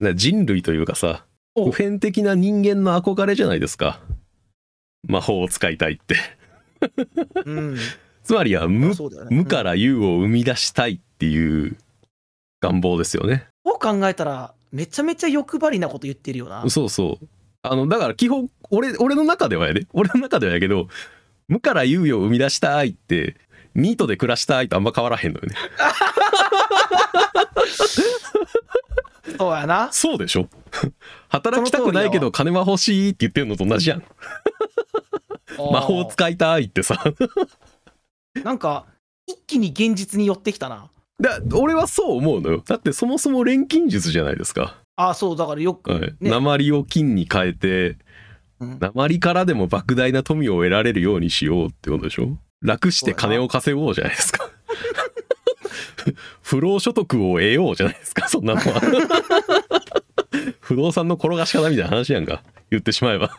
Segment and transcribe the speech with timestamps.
[0.00, 1.24] な人類というかさ
[1.54, 1.70] お。
[1.70, 4.00] 普遍的な人間の憧れじゃないですか。
[5.06, 6.16] 魔法を使いたいって。
[7.44, 7.76] うん。
[8.22, 8.94] つまりは無ね。
[9.30, 11.76] 無から有を生み出したいっていう
[12.60, 13.46] 願望ですよね。
[13.64, 16.68] こう考えたらめちゃめちゃ欲張りなこと言ってるよな。
[16.68, 17.26] そうそう。
[17.62, 19.86] あのだから基本俺俺の中ではやで。
[19.92, 20.88] 俺の中ではやけど
[21.48, 23.36] 無から有を生み出したいって
[23.74, 25.54] ニートで暮らしたいとあんま変わらへんのよね
[29.38, 29.92] そうやな。
[29.92, 30.48] そうでしょ？
[31.28, 34.02] 働きたくないけど金は欲しいって言ってるのと同じやん。
[35.58, 37.02] 魔法使いたいってさ。
[38.44, 38.86] なんか
[39.26, 40.88] 一気に現実に寄ってきたな。
[41.20, 42.62] だ俺はそう思うのよ。
[42.66, 46.00] だってそもそも錬金術じゃないですか、あそうだからよく、はい。
[46.00, 46.30] ね。
[46.30, 47.98] 鉛を金に変えて
[48.58, 48.78] うん。
[48.80, 52.38] 鉛からでも莫大な富を得られるようにしようってことでしょ？
[52.62, 54.49] 楽して金を稼ごうじゃないですか
[56.50, 58.80] 不労所得を得ようじゃないですか そんなのは。
[60.58, 63.38] 不動産の転がし方みたいな話やんか言ってしまえば。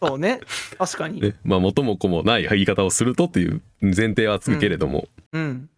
[0.00, 0.38] そうね。
[0.78, 5.68] 確かに、ねまあ元も子もない言い方をするとっていう前提はつくけれども、うん。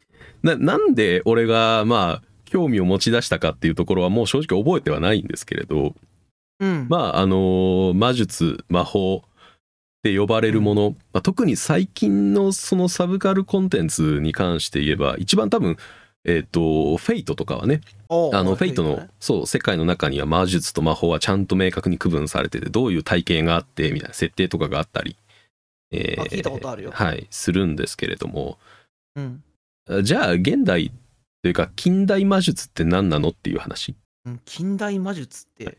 [0.42, 5.94] ななんで俺がまあ興味を持ち出したかっていうところはもう正直覚えてはないんですけれど。
[6.60, 6.86] うん。
[6.90, 9.30] まああの魔術魔法っ
[10.02, 15.78] て呼ばれるもの、まあ、特に最近のそのサブカルコンテンツに関して言えば一番多分
[16.24, 25.16] えっ、とフェイトとかはねあのフェイトのねそう世界の中には魔術と魔法はちゃんと明確に区分されててどういう体系があってみたいな設定とかがあったり、
[25.90, 26.90] えあ聞いたことあるよ。
[26.92, 28.58] はいするんですけれども。
[29.16, 29.42] うん。
[30.04, 30.92] じゃあ現代
[31.42, 33.96] というか近代魔術って何なのっていう話。
[34.24, 35.78] うん近代魔術って。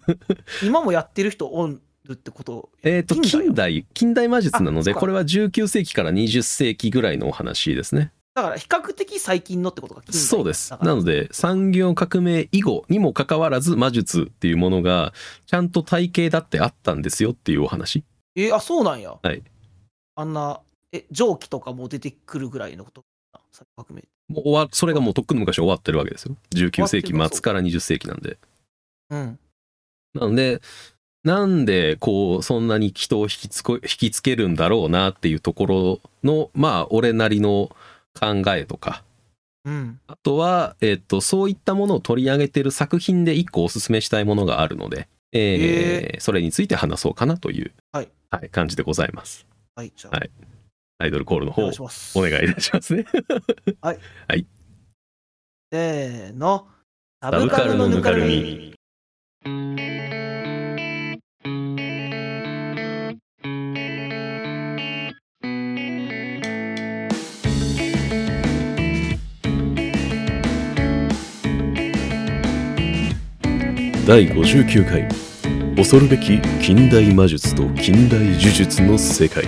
[0.64, 1.80] 今もやってる人おる
[2.12, 2.70] ってこと？
[2.82, 10.72] えっ、と近代近代魔術なのでこれは19世紀から20世紀ぐらいのお話ですねだから比較的最近のってことか近代そうです。
[10.80, 15.12] なので産業革命以後にもかかわらず魔術っていうものが
[15.46, 18.04] ちゃんと体系だってあったんですよっていうお話。
[18.34, 19.18] えーあそうなんや。
[19.22, 19.42] はい。
[20.14, 20.60] あんな
[20.92, 23.04] え蒸気とかも出てくるぐらいのこと
[23.50, 24.02] さ革命。
[24.28, 26.36] もう終わそれがもうとっくの昔終わってるわけですよ。
[26.54, 28.38] 19世紀末から20世紀なんで。
[29.10, 29.38] うん。
[30.14, 30.62] なので
[31.24, 37.70] なんでこうそんなに人を引きつこ引きつけるんだろうなっていうところのまあ俺なりの
[38.18, 39.04] 考えとか。
[39.64, 40.00] うん。
[40.06, 48.08] あとは、えっとそういったものを取り上げてる作品で一個おすすめしたいものがあるので、えーそれについて話そうかなという、はい。
[48.50, 49.46] 感じでございます。
[49.74, 50.30] はいじゃあ、はい。
[50.98, 51.62] アイドルコールのお方
[52.14, 53.04] お願いいたしますね。
[55.72, 56.68] せーの。
[57.22, 58.74] ササブカルのぬかるみ
[74.04, 75.08] 第59回。
[75.76, 79.44] 恐るべき近代魔術と近代呪術の世界。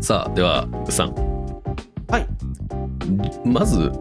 [0.00, 1.14] さあではうさん。
[2.08, 2.26] はい。
[3.46, 3.92] まず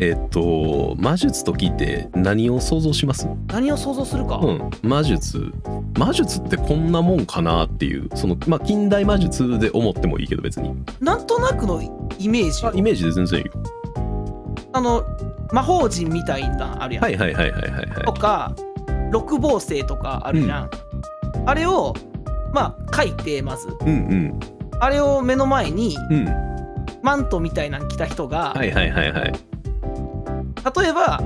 [0.00, 3.28] えっ、と魔術と聞いて何を想像します？
[3.48, 5.52] 何を想像するか、うん、魔術。
[5.98, 8.08] 魔術ってこんなもんかなっていう。
[8.14, 10.74] そのまあ近代魔術で思ってもいいけど別に。
[11.00, 11.82] なんとなくの
[12.18, 13.52] イメージイメージで全然いいよ。
[14.72, 15.04] あの
[15.52, 18.04] 魔法陣みたいなあるやん、はいはいはいはいはいはい。
[18.06, 18.54] とか
[19.12, 20.70] 六芒星とかあるじゃん、
[21.44, 21.94] あれを
[22.54, 23.68] まあ書いてまず。
[23.80, 24.40] うん
[24.82, 26.16] あれを目の前にうん。
[26.16, 26.50] うん
[27.02, 29.32] マントみたいなの着た人が、はいはいはいはい
[30.76, 31.20] 例えば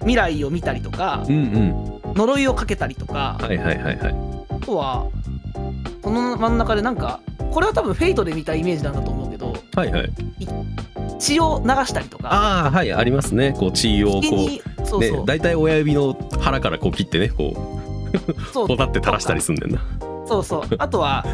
[0.00, 2.14] 未来を見たりとかうんうん。
[2.14, 4.14] 呪いをかけたりとか、はいはいはいはい。
[4.50, 5.06] あとは
[6.02, 7.20] その真ん中でなんか
[7.52, 10.10] これは多分フェイトで見たイメージなんだと思うけどはいはい。
[11.18, 13.54] 血を流したりとかああはいありますね。
[13.56, 17.54] こう血をこ気にそううそう、ね大体親指の腹からこう切ってねこう
[18.52, 18.76] こう。
[18.76, 19.80] だって垂らしたりすんねんな。
[20.26, 20.62] そうそう。
[20.78, 21.24] あとは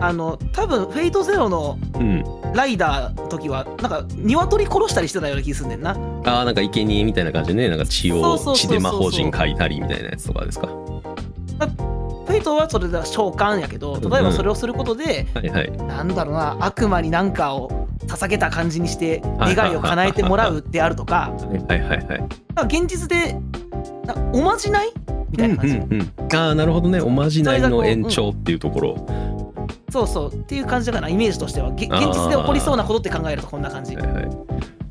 [0.00, 2.24] あの多分フェイトゼロのうん。
[2.54, 10.66] ライダーの時はなんか鶏殺したりしてたような気がすんねんなああなんか生贄みたいな感じでねなんか血を血で魔法陣書いたりみたいなやつとかですか？
[10.66, 15.70] フェイトはそれでは召喚やけど例えばそれをすることで、はいはい。
[15.72, 21.32] なんだろうな悪魔に何かを捧げた感じにしてはい願いを叶えてもらうであるとか。
[21.68, 22.18] はいはいはいはい。
[22.18, 23.36] なんか現実で
[24.06, 24.92] なおまじない？
[25.30, 27.00] みたいな感じ、うんうんうん、ああなるほどね。
[27.00, 29.06] おまじないの延長っていうところ、
[29.90, 30.32] そうそう。
[30.32, 31.70] っていう感じだからイメージとしては。
[31.72, 33.94] げ現実で起こりそうなことって考えるとこんな感じ。
[33.96, 34.28] はいはい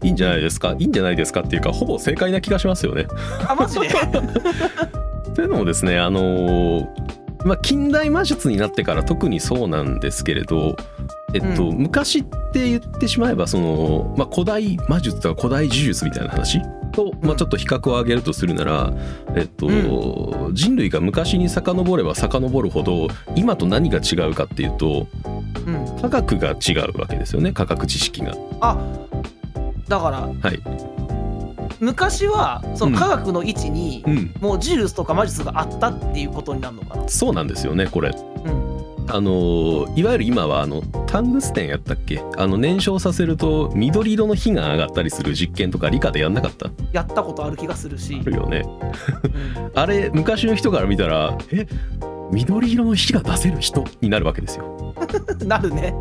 [0.04, 0.76] いいんじゃないですか？
[0.78, 3.08] いいんじゃないですかっていうかほぼ正解な気がしますよね。
[3.48, 3.88] あマジで？
[5.36, 6.88] というのもですねあのー
[7.46, 10.78] まあ、近代魔術になってから特にそうなんですけれど、
[11.34, 11.78] えっとうん。
[11.78, 12.24] 昔っ
[12.54, 16.62] て言ってしまえばその、まあ、古代魔術とか古代呪術みたいな話？
[16.94, 18.94] と、まあ、ちょっと比較を挙げるとするなら、
[19.36, 19.68] えっと
[20.54, 25.08] 人類が昔に遡れば遡るほど今と何が違うかっていうと
[25.68, 26.02] うん。
[26.02, 28.34] 科学が違うわけですよね科学知識が。
[28.62, 28.78] あ
[29.88, 30.62] だからはい、
[31.80, 32.98] 昔はそのうん。
[33.00, 37.08] 科学の位置にうん、もう呪術とか魔術があったっていうことになるのかな。
[37.10, 38.10] そうなんですよねこれ。
[38.10, 38.74] うん。
[39.10, 42.22] あのいわゆる今はあのタングステンやったっけ？
[42.38, 46.70] あの燃焼させると緑色の火が上がったりする実験とか理科でやんなかった？
[46.94, 48.18] やったことある気がするし。
[48.22, 48.64] あ、るよね。
[48.64, 49.72] うん。
[49.76, 51.68] あれ昔の人から見たらえ？
[52.32, 53.84] 緑色の火が出せる人？
[54.00, 54.93] になるわけですよ
[55.46, 55.94] なるね。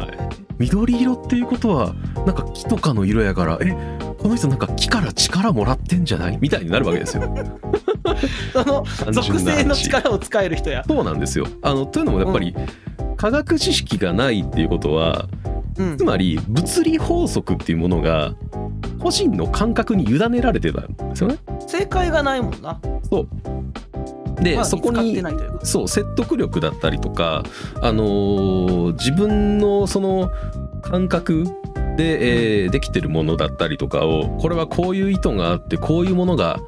[0.58, 1.94] 緑色っていうことは
[2.26, 3.75] なんか木とかの色やからえ
[4.19, 6.38] この人なんか木から力もらってんじゃない？
[6.40, 7.22] みたいになるわけですよ。
[8.52, 11.46] その単属性の力を使える人や、そうなんですよ。
[11.62, 12.54] あのというのもやっぱり、
[13.16, 15.26] 科学知識がないっていうことは
[15.78, 15.96] うん。
[15.96, 18.34] つまり物理法則っていうものが
[19.00, 21.38] 個人の感覚に委ねられてたんですよね。
[21.66, 22.78] 正解がないもんな。
[23.10, 23.28] そう
[24.37, 25.23] で、まあそこに
[25.62, 27.43] そう説得力だったりとか、
[27.81, 30.31] あのー自分のその
[30.82, 31.44] 感覚
[31.96, 36.58] で、えーできてるものだったりとかをこれはこういう意図があってこういうものが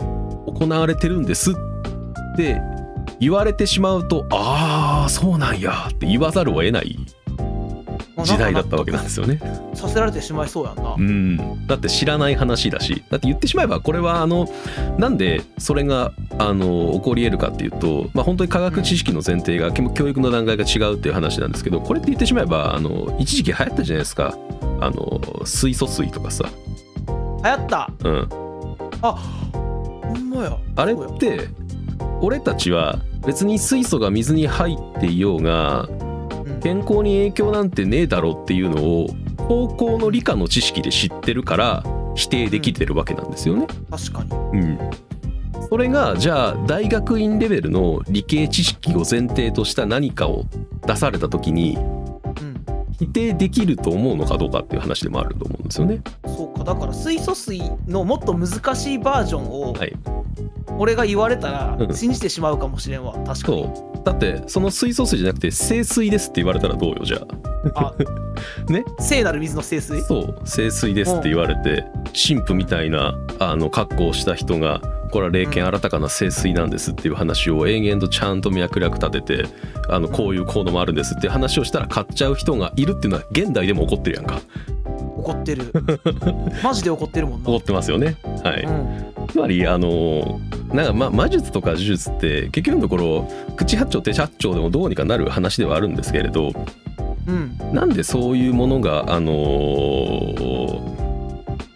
[0.46, 1.54] 行われてるんですっ
[2.36, 2.60] て
[3.20, 6.98] 言われてしまうとああそうなんやって言わざるを得ない
[8.22, 9.40] 時代だったわけなんですよね。
[9.74, 13.04] させられてしまいそうやんな、うん、だって知らない話だし。
[13.10, 14.48] だって言ってしまえばこれはあの
[14.98, 24.36] なんでそれがあの起こり得るかっていうと、まあ、本当に科学知識の前提が教育の段階が違うっていう話なんですけどこれって言ってしまえばあの一時期流行ったじゃないですか。
[24.80, 26.44] あの水素水とかさ、
[27.06, 27.12] 流
[27.50, 27.90] 行った。
[28.04, 28.28] うん、
[29.02, 29.12] あ
[29.52, 30.58] ほんまや。
[30.76, 31.48] あれって
[32.20, 36.03] 俺たちは別に水素が水に入っていようがうん
[36.64, 41.84] 健康に影響なんてねえだろっていうのを高校の理科の知識で知ってるから
[42.14, 43.66] 否定できてるわけなんですよね。
[43.90, 44.60] 確かに。
[44.60, 44.78] うん、
[45.68, 50.46] それがじゃあ大学院レベルの理系知識を前提とした何かを
[50.86, 52.13] 出された時にうん
[52.98, 56.00] 否定できると思うのかどうかっていう話でもあると思うんですよね。
[56.26, 59.92] そうかだから水素水のもっと難しいバージョンをはい、
[60.78, 61.94] 俺が言われたらうん。
[61.94, 63.68] 信じてしまうかもしれんわ確かに。
[64.04, 67.18] だってその水素水じゃなくて清水ですって言われたらどうよじゃ
[67.74, 67.94] あ。
[67.94, 67.94] あ。
[68.70, 68.84] ね？
[68.98, 70.02] 聖なる水の聖水？
[70.02, 70.34] そう。
[70.44, 74.80] 清水ですって言われて神父みたいなあの格好をした人が
[75.14, 79.48] これは霊剣新たかな清水なんですっていう話を延々とちゃんと脈絡立てて
[79.88, 84.40] あのこういう効能もあるんですっていう話をしたら買っちゃう人がいるっていうのは現代でも起こってるやんか。
[85.16, 85.72] 怒ってる。
[86.64, 87.46] マジで怒ってるもんな。
[87.46, 88.16] 起こってますよね。
[88.42, 88.62] はい。
[88.64, 89.26] うん。
[89.28, 90.40] つまりあの
[90.72, 96.52] なんかま魔術とか呪術って結局のところ口八丁手八丁でもどうにかなる話ではあるんですけれど
[97.28, 97.56] うん。
[97.72, 100.73] なんでそういうものがあの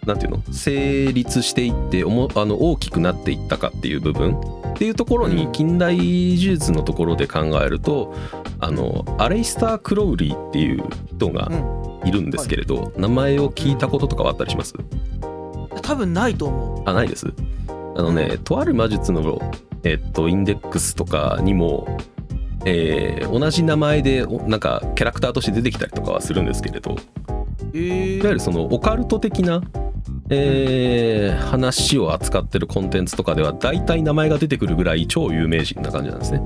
[0.08, 0.43] なんていうの？
[0.50, 4.40] 成立していっておもあの大きくなっていったかっていう部分？
[4.40, 5.37] っていうところうん。
[5.37, 8.14] に近代呪術のところで考えると
[8.58, 10.82] あのアレイスター・クロウリーっていう
[11.14, 11.50] 人が
[12.05, 14.75] いるんですけれど、名前を聞いたこととかはあったりします？
[15.82, 17.26] 多分ないと思あないです？
[17.69, 19.40] あのね、とある魔術の、
[19.82, 21.99] えっと、インデックスとかにも、
[22.64, 26.97] えー同じ名前でおなんかキャラクターとして出てきたりとかはするんですけれど。
[27.75, 29.61] えいわゆるそのオカルト的な、
[30.30, 36.40] えー話を扱ってるコンテンツとかでは大体名前が出てくるぐらい超有名人な感じなんですね。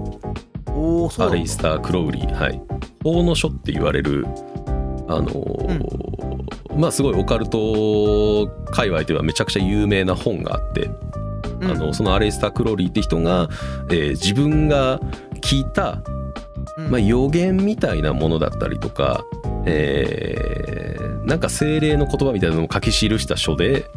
[0.69, 2.61] おアレイスター・クロウリー、はい。
[3.03, 4.27] 法の書って言われる、
[5.09, 10.89] あのーまあすごいオカルト界隈ではめちゃくちゃ有名な本があって、
[11.61, 13.49] うんあのそのアレイスター・クローリーって人が、
[13.91, 15.01] えー自分が
[15.41, 16.03] 聞いた、
[16.79, 19.25] うんまあ、予言みたいなものだったりとか、
[19.67, 20.82] えー
[21.25, 23.91] なんか精霊の言葉みたいなのを書き記した書で、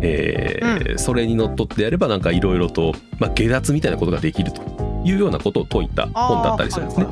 [0.00, 4.62] えーそれにのっとってやればなんかいろいろと、まあ、下脱みたいなことができると
[5.04, 7.06] いうようなことを説いた本だったりするんですね。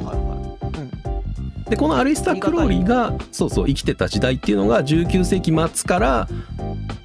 [1.69, 6.29] でこのアレイスター・クローリーがそうそう生きてた時代っていうのが19世紀末から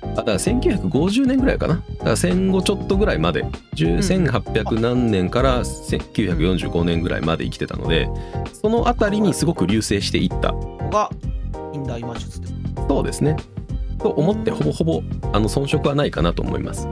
[0.02, 1.76] あだから1950年ぐらいかな。
[1.76, 3.44] だから戦後ちょっとぐらいまで
[3.76, 8.10] 10 1800何年から1945年ぐらいまで生きてたので
[8.54, 10.54] その辺りにすごく流星していった
[11.80, 12.50] ここが近代魔術って。
[12.88, 13.36] そうですね。
[14.00, 15.02] と思ってほぼほぼ
[15.34, 16.88] あの遜色はないかなと思います。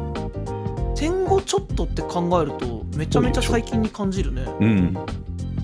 [0.95, 4.45] 戦後ちょっとって考えるとめちゃめちゃ最近に感じるね。
[4.59, 4.97] うん。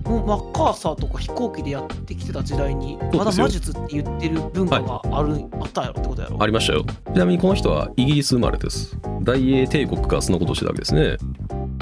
[0.05, 6.41] もうマッカーサーとか飛行機でやってきてた時代にまだ魔術って言ってる文化がある、あったんやろってことやろ？
[6.41, 6.83] ありましたよ。
[6.83, 8.97] ちなみにこの人はイギリス生まれです。
[9.21, 11.17] 大英帝国がそのことをしてたわけですね。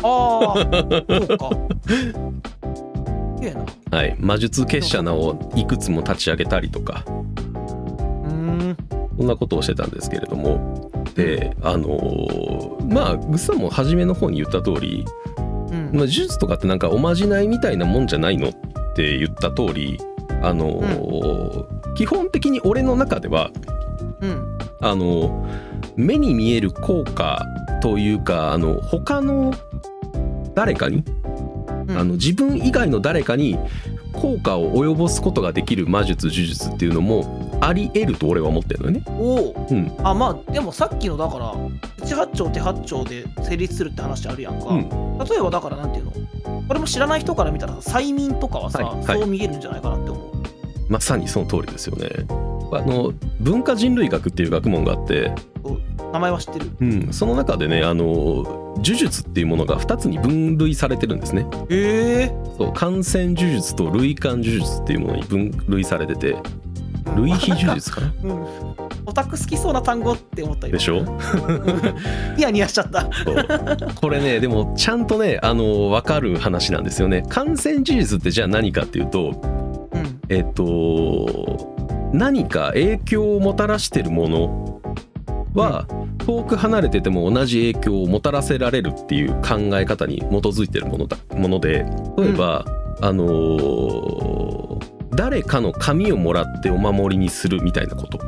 [0.04, 1.50] ああそうか
[3.92, 7.04] はい、魔術結社名をいくつも立ち上げたりとか。
[7.06, 8.32] うー
[8.72, 8.78] ん。
[9.18, 10.92] そんなことをしてたんですけれども。
[11.16, 15.06] であのーまあグッさんも初めの方に言った通り、
[15.72, 15.76] うん。
[15.76, 18.50] まあ、呪術とかってなんかおまじないみたいなもんじゃないの？
[18.50, 18.52] っ
[18.96, 20.00] て言った通り
[20.42, 23.52] あのー基本的に俺の中では
[24.22, 24.58] うん。
[24.82, 25.48] あの
[25.96, 27.44] 目に見える効果
[27.82, 29.54] というかあの他の
[30.54, 31.17] 誰かにうん
[31.90, 33.58] あの自分以外の誰かに
[34.14, 39.04] 効果を及ぼすことができる魔術呪術っていうのもあり得ると俺は思ってるのよね。
[39.08, 39.68] おお。
[39.70, 39.92] うん。
[40.04, 41.54] あまあでもさっきのだから
[42.04, 45.18] 一八丁手八丁で成立するって話あるやんか、うん。
[45.20, 46.12] 例えばだからなんていうの？
[46.68, 49.06] これも知らない人から見たらさ催眠とかはさ、はい。
[49.06, 49.20] はい。
[49.20, 50.34] そう見えるんじゃないかなって思う。
[50.90, 52.10] まさにその通りですよね。
[52.72, 55.34] あの文化人類学っていう学問があって、
[56.12, 56.72] 名前は知ってる。
[56.80, 61.46] うん、その中でねあの呪術っていうものが2つに分類されてるんですね。
[61.70, 62.34] へえ。
[62.58, 66.36] そう感染呪術と類感呪術っていうものに分類されてて
[67.16, 68.14] 類比呪術かな？
[68.24, 68.46] うん。
[69.06, 71.06] オタク好きそうな単語って思ったよでしょ？
[72.36, 73.10] ニヤニヤしちゃった。
[73.96, 77.24] これねでもちゃんとねあの分かる話なんですよね。
[77.30, 80.22] 感染呪術ってじゃあ何かっていうとうん。
[80.30, 81.76] えっと
[82.14, 84.82] 何か影響をもたらしてるもの
[85.54, 85.88] は
[86.28, 91.86] 遠く離れてても同じ影響をもたらせられるっていう考え方に基づいてるものだもので
[92.18, 92.66] 例えば、
[93.02, 98.20] あのー誰かの紙をもらってお守りにするみたいなこと。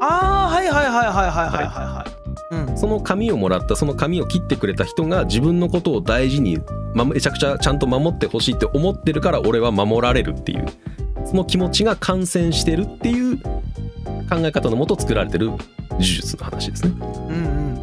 [0.00, 2.06] ああはいはいはいはいはいはいはいは
[2.50, 2.68] い。
[2.68, 2.76] うん。
[2.76, 6.58] その紙をもらったその紙を切ってくれた人が自分のことを大事に、
[6.94, 10.66] ま、めちゃくちゃちゃんと守ってほしいって思ってるから俺は守られるっていう。
[10.66, 10.95] そ
[11.34, 15.60] の気持ちが感染してるっていう考え方のもと作られてる呪
[16.00, 16.92] 術の話ですね。
[17.00, 17.76] うんうん。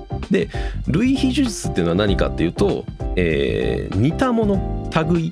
[0.87, 2.85] 類比呪術っていうのは何かっていうと、
[3.15, 5.31] えー似たもの類、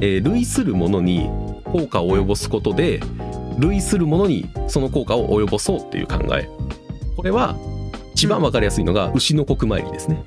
[0.00, 1.28] えー類するものに
[1.64, 3.00] 効果を及ぼすことで
[3.58, 6.48] 類するものにその効果を及ぼそうっていう考え。
[7.16, 7.56] これは
[8.14, 10.22] 一番わかりやすいのが牛の国参りですね。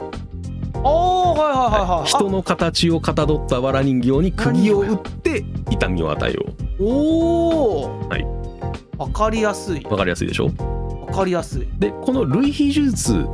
[0.85, 2.07] ああはいはいはいはい。
[2.07, 6.45] 人の形をかたどった藁人形に釘を打って痛みを与えよ
[6.83, 8.25] おおはい。
[8.97, 9.81] わかりやすい。
[9.83, 10.51] うわかりやすいでしょ？
[11.07, 11.67] わかりやすい。
[11.79, 13.25] でこの類比呪術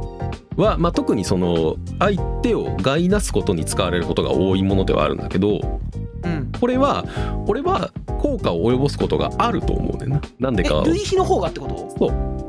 [0.56, 5.80] は、まあ、特にその相手を害なすことに使われることが多いものではあるんだけど
[6.24, 6.52] うん。
[6.60, 7.06] これは
[7.48, 10.22] 俺は効果を及ぼすことがあると思うねんな。
[10.40, 10.84] なんでか。
[10.86, 12.08] え類比の方がってこと？
[12.08, 12.40] そう。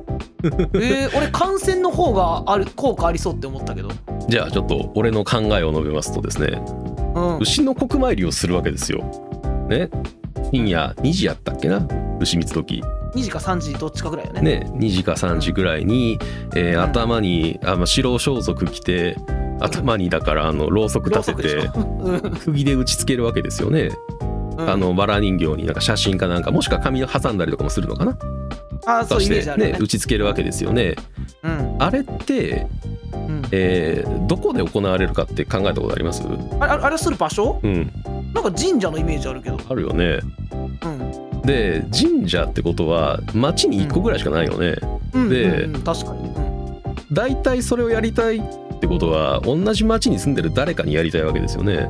[0.83, 3.91] えー、俺感染の方がある効果ありそうって思ったけど。
[4.29, 6.63] じゃあちょっと俺の考えを述べますとですね。
[7.15, 7.39] うん。
[7.39, 9.05] 牛の国参りをするわけですよ。
[9.69, 9.91] ね
[10.53, 11.87] 深夜2時やったっけな？
[12.21, 12.83] 牛三つ時。
[13.15, 14.41] 2時か3時どっちかぐらいよね。
[14.41, 16.19] ね、2時か3時ぐらいに、
[16.55, 16.81] えーうん。
[16.83, 19.17] 頭にあ、まあ、白装束着て
[19.61, 21.71] 頭にだからあのろうそく立てて
[22.45, 23.91] 釘で打ちつけるわけですよね、
[24.57, 24.71] うん。
[24.71, 28.17] あのバラ人形になんか写真かなんかもしくは紙を挟んだりとかもするのかな？
[28.87, 29.73] あーそうしてメージあるよね。
[29.75, 30.95] ね打ちつけるわけですよね。
[31.43, 31.77] うん。
[31.81, 32.67] あれって、
[33.13, 33.43] うん。
[33.51, 36.23] えーどこで行われるかって考えたことあります？
[36.61, 37.59] あれあれあれする場所？
[37.63, 37.93] うん
[38.35, 39.59] なんか神社のイメージあるけど。
[39.69, 40.21] あるよね。
[40.83, 41.43] うん。
[41.43, 44.77] で神社ってことは町に1個ぐらいしかないよね、
[45.15, 45.29] うん。
[45.29, 46.29] でうんうん確かに。
[46.29, 46.83] うん。
[47.13, 51.89] 大体それをやりたいってことは同じ町に住んでる誰かにやりたいわけですよね。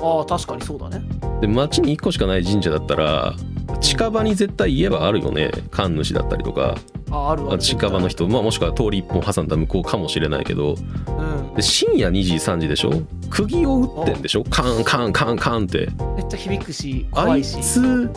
[0.00, 1.02] ああ確かにそうだね。
[1.40, 3.34] で町に1個しかない神社だったら
[3.80, 5.50] 近場に絶対言えばあるよね。
[5.70, 6.76] 神主だったりとか。
[7.10, 10.74] あーあるある近場の人、まあ、もしくは通り一本挟んだ向こうかもしれないけど。
[10.74, 12.92] うんで深夜2時3時でしょ？
[13.30, 14.44] 釘を打ってんでしょ？
[14.44, 15.88] カンカンカンカンって。
[16.16, 18.08] めっちゃ響くしあい怖いしつ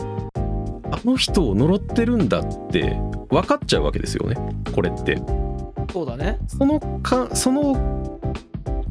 [0.92, 2.96] あの人を呪ってるんだって
[3.30, 4.36] 分かっちゃうわけですよね。
[4.72, 5.20] これって。
[5.92, 6.38] そうだね。
[6.46, 8.20] そのかその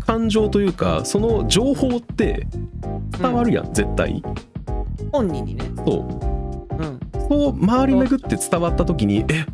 [0.06, 2.46] 感情というかその情報って
[3.22, 4.22] 伝わるやん、絶対。
[5.14, 5.64] 本人にね。
[5.86, 6.76] そう。
[6.76, 7.00] うん。
[7.30, 9.46] そう回り巡って伝わった時にえ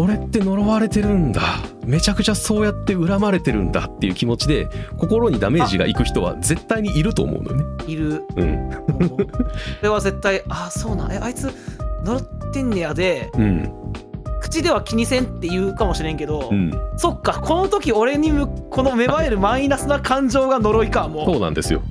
[0.00, 1.42] 俺って呪われてるんだ。
[1.84, 7.64] めちゃくちゃそうやって恨まれてるんだっていう気持ちで心にダメージがいく人は絶対にいると思うのよね。
[7.86, 8.24] いる。
[8.34, 8.70] うん。
[8.70, 9.26] もうこ
[9.82, 11.12] れは絶対ああそうなん。
[11.12, 11.52] えあいつ
[12.02, 13.30] 呪ってんねやで。
[13.34, 13.70] うん。
[14.40, 21.82] 口では気にせんって言うかもしれんけど、うん、そっかこの時俺にむこの芽生えるマイナスな感情が呪いかもそうなんですよ。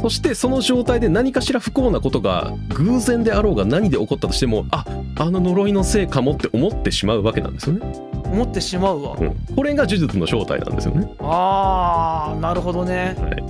[0.00, 4.84] そしてその状態で何かしら不幸なことが偶然であろうが何で起こったとしてもあ
[5.16, 8.08] あの呪いのせいかもって思ってしまうわけなんですよね。
[8.24, 11.10] 思ってしまうわ、うん、これが呪術の正体なんですよね。
[11.20, 13.16] あーなるほどね。
[13.18, 13.44] はい、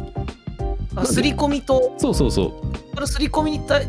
[0.97, 2.51] あ刷り込みとそうそうそう。
[2.95, 3.87] この刷り込みに対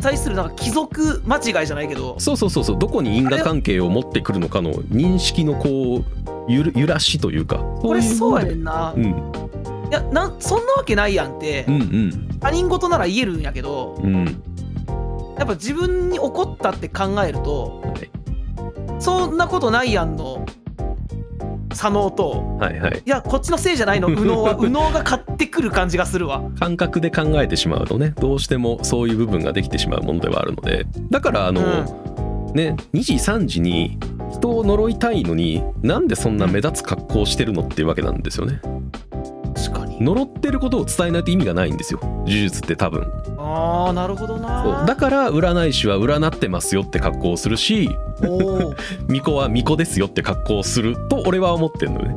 [0.00, 2.18] 対するなんか貴族間違いじゃないけど。
[2.18, 2.78] そうそうそうそう。
[2.78, 6.04] どこに因果関係を持ってくるのかの認識のこう
[6.48, 7.56] ゆる揺らしというか。
[7.82, 9.49] これそうやねねんな、うん
[9.90, 12.38] いやなんそんなわけないやんって、うんうん。
[12.38, 14.24] 他人事なら言えるんやけどうん。
[15.36, 18.10] やっぱ自分に起こったって考えるとはい。
[19.00, 20.46] そんなことないやんの
[21.74, 22.56] 左脳と。
[22.58, 23.02] はいはい。
[23.04, 24.08] いやこっちのせいじゃないの。
[24.08, 26.42] 右脳は 右脳が買ってくる感じがするわ。
[26.58, 30.86] 感覚で考えてしまうとねどうしてもそういう部分ができてしまうものではあるので。
[31.10, 31.62] だからあの、
[32.54, 33.98] ね2時3時に
[34.32, 38.60] 人を呪いたいのになんでそんな目立つ格好をしてるのっていうわけなんですよね
[39.54, 40.02] 確かに。
[40.02, 42.00] 呪ってることを伝えないと意味がないんですよ。
[42.02, 43.10] 呪術って多分。
[43.38, 44.84] あーなるほどな。
[44.86, 47.88] だから占い師は占ってますよって格好をするし
[48.20, 52.16] 巫女は巫女ですよって格好をすると俺は思ってんのよね。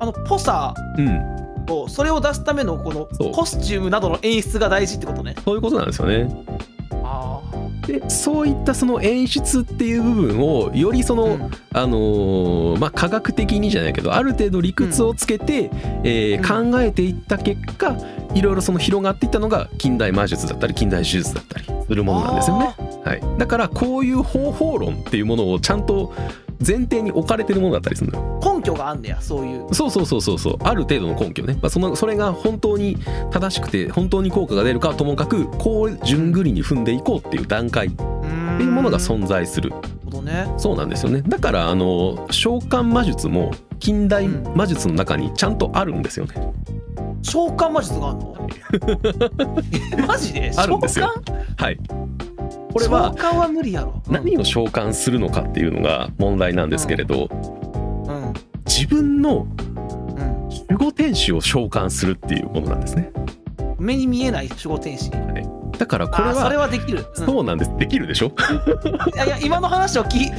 [0.00, 1.20] あのポサうん。
[1.66, 5.34] とそれを出すためのこのコスチュームなどの演出が大事ってことね。
[5.44, 6.28] そういうことなんですよね。
[6.46, 6.52] あ
[7.86, 11.50] でそういったその演出っていう部分をよりその、うん。
[11.76, 15.70] あのーまあ科学的にじゃないけどある程度理屈をつけて、
[16.02, 17.96] えー考えていった結果
[18.34, 22.74] いろいろその広がっていったのが近代魔術だったり近代手術だったりするものなんですよね。
[23.04, 26.12] はい、だからこういう方法論っていうものをちゃんと
[26.66, 28.40] 前提に置かれてるものだったりするのよ。
[28.42, 29.74] 根拠があんねやそういう。
[29.74, 30.56] そうそうそうそうそう。
[30.60, 32.96] ある程度の根拠ね、まあ、そのそれが本当に
[33.30, 38.02] 正しくて本当に効果が出るかはともかくこう順繰りに踏んでいこうっていう段階って
[38.62, 39.72] いうものが存在する。
[40.56, 41.22] そうなんですよね。
[41.26, 46.34] だからあの召喚魔術も近代魔術の中にちゃんとあるんですよね、
[47.20, 48.48] 召喚魔術があるの？
[49.98, 50.50] えマジで？
[50.56, 51.12] あるんですよ。
[51.56, 51.78] はい
[52.74, 53.14] これは
[54.08, 57.28] 何を召喚するのかっていうのが問題なんですけれど
[58.66, 59.46] 自分の
[60.16, 60.44] うん。
[60.70, 63.10] 守護天使を召喚するっていうものなんですね。
[63.78, 65.10] 目に見えない守護天使。
[65.78, 67.26] だからこれあーそれははできる、うん。
[67.26, 67.76] そうなんです。
[67.76, 68.32] できるでしょ？
[69.14, 70.30] いやいや今の話を聞い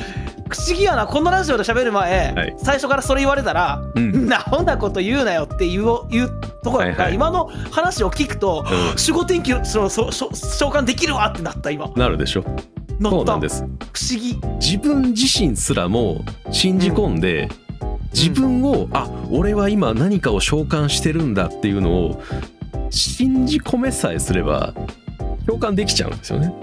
[0.49, 2.55] 不思議やなこのラジオで喋る前、はい。
[2.57, 4.27] 最初からそれ言われたら「うん。
[4.27, 7.15] なほんなこと言うなよ」って言う言うところが、はいはい。
[7.15, 8.77] 今の話を聞くとうん。
[8.89, 11.89] 守護天気そのそそ召喚できるわってなった今。
[11.95, 12.43] なるでしょ。
[13.01, 13.65] そうなんです。
[13.91, 14.39] 不思議。
[14.59, 17.50] 自分自身すらも信じ込んで、
[18.13, 22.24] 自分をあ俺は今何かを召喚してるんだっていうのを
[22.89, 24.74] 信じ込めさえすれば
[25.48, 26.53] 召喚できちゃうんですよね。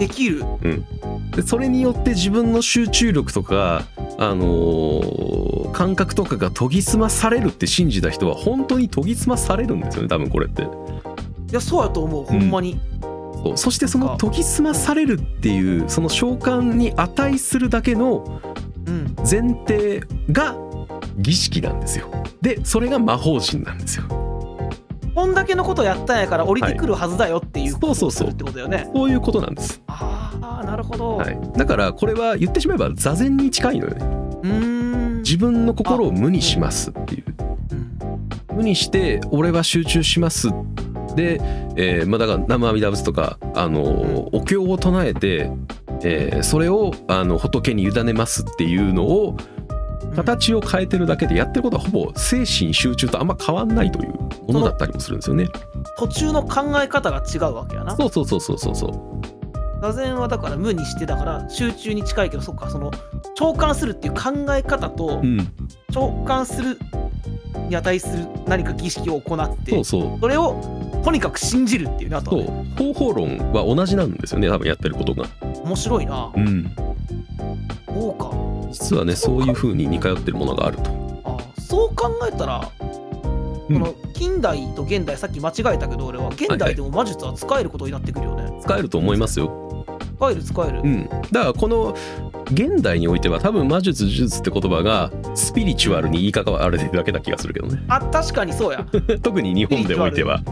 [0.00, 0.42] できる。
[1.36, 3.84] でそれによって自分の集中力とか、
[4.18, 10.62] あのー感覚とかが研ぎ澄まされるって信じた人は本当に研ぎ澄まされるんですよね多分これって。
[10.62, 10.66] い
[11.52, 13.56] やそうやと思うほんまに、そう。
[13.56, 18.40] そしてその研ぎ澄まされるっていうその召喚に値するだけの
[18.86, 20.56] うん、前提が
[21.16, 22.10] 儀式なんですよ。
[22.42, 24.04] でそれが魔法陣なんですよ
[25.14, 28.90] こんだけのことやったんやから降りてくるはずだよっていうことをするってことだよね。
[28.94, 34.04] そういうことなんです、ああなるほど、はい、だからこれは言ってしまえば座禅に近いのよね。
[34.42, 34.90] うーん。
[35.22, 37.24] 自分の心を無にしますっていう。
[37.72, 37.74] う
[38.54, 38.56] ん。
[38.56, 40.48] 無にして俺は集中します。
[41.14, 41.40] で、
[41.76, 45.50] えーまあ、だから南無阿弥陀仏とかあのお経を唱えて、
[46.02, 49.36] えーそれをあの仏に委ねますっていうのを
[50.14, 54.12] 形を変えてるだけでやってることはほぼ精神集中とあんま変わんないという
[54.46, 55.48] ものだったりもするんですよね。
[55.98, 59.40] 途中の考え方が違うわけやなそうそうそうそうそうそう。
[59.80, 62.90] 座禅はだから無にしてだから集中に近いけどそっかその
[63.34, 65.38] 召喚するっていう考え方とうん、
[65.90, 66.78] 召喚する
[67.68, 70.20] に値する何か儀式を行ってそうそう。
[70.20, 70.60] それを
[71.04, 75.26] とにかく信じるっていうなとそう方法論は同じなんですよね多分やってることが。
[75.64, 76.74] 面白いなうん、
[77.86, 78.30] そうか
[78.72, 80.90] 実はねそういう風に似通ってるものがあると。
[81.24, 82.90] あそう考えたら、うん
[83.70, 89.79] この近代と現代さっき間違えたけど俺は現代でも魔術は使えることになってくるよね、使えると思いますよ。
[90.20, 91.96] 使える使える、うん、だからこの
[92.52, 97.82] 現代においては多分魔術呪術って言葉がスピリチュアルに言い方はあれだけだ気がするけどね。
[97.88, 98.84] あ確かにそうや。
[99.22, 100.42] 特に日本でおいては。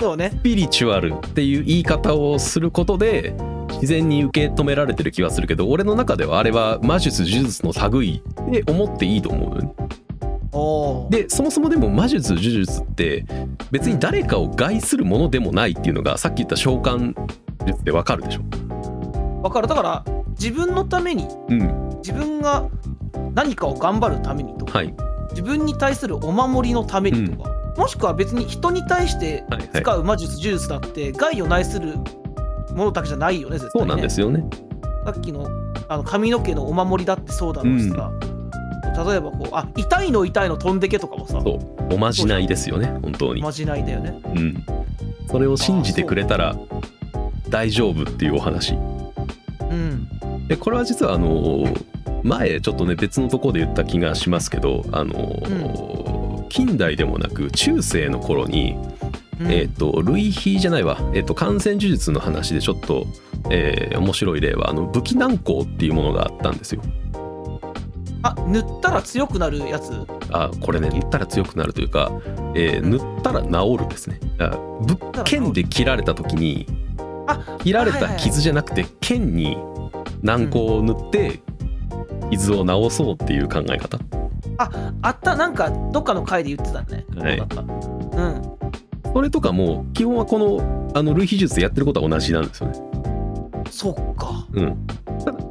[0.00, 0.30] そうね。
[0.32, 3.34] スピリチュアルっていう言い方をすることで
[3.74, 11.10] 自然に受け止められてる気はするけど俺の中ではあれは魔術呪術の類で思っていいと思う。
[11.10, 13.24] でそもそもでも魔術呪術って
[13.70, 17.14] 別に誰かを害するものでもないっていうのがさっき言った召喚
[17.66, 18.71] 術でわかるでしょ
[19.42, 19.66] わかる。
[19.66, 21.88] だから自分のためにうん。
[22.02, 22.68] 自分が
[23.34, 24.94] 何かを頑張るためにとか、はい。
[25.30, 31.94] 自分に対するお守りのためにとか、もしくは別に人に対して使う魔術呪術だって害を内する
[32.74, 33.86] ものだけじゃないよね絶対ね。
[33.88, 34.44] そうなんですよね。
[35.04, 35.46] さっきの
[35.88, 38.10] あの髪の毛のお守りだってそうだろうしさ、
[39.06, 41.40] 例えばこうあ痛いの痛いの飛んでけとかもさ。
[41.40, 41.94] そう。
[41.94, 43.42] おまじないですよね本当に。
[43.42, 44.20] まじないだよね。
[44.24, 44.64] うん、
[45.28, 46.56] それを信じてくれたら
[47.48, 48.76] 大丈夫っていうお話
[49.72, 50.48] うん。
[50.48, 51.64] でこれは実はあの
[52.22, 58.76] 前ちょっとね別のところで言った気がしますけどあの、近代でもなく中世の頃に、
[59.40, 59.50] うん。
[59.50, 63.06] えっ、と類比じゃないわ、えっと感染呪術の話でちょっと、
[63.50, 66.82] えー面白い例はあの武器難攻っていうものがあったんですよ。
[68.24, 69.90] あ塗ったら強くなるやつ？
[70.30, 72.12] あこれね塗ったら強くなるというか、
[72.54, 74.20] えー塗ったら治るですね。
[74.38, 74.50] あ
[74.82, 76.72] ぶ剣で切られた時にあ
[77.62, 79.56] 切られた傷じゃなくて剣に
[80.22, 81.40] 軟膏を塗って
[82.30, 83.98] 傷を治そうっていう考え方。
[85.02, 87.04] あったなんかどっかの回で言ってたね。
[87.16, 87.42] はい。
[87.52, 88.42] そうん。
[89.12, 92.80] それとかも基本はこのあの類比術でやってることは同じなんですよね。
[93.70, 94.46] そっか。
[94.52, 94.86] うん、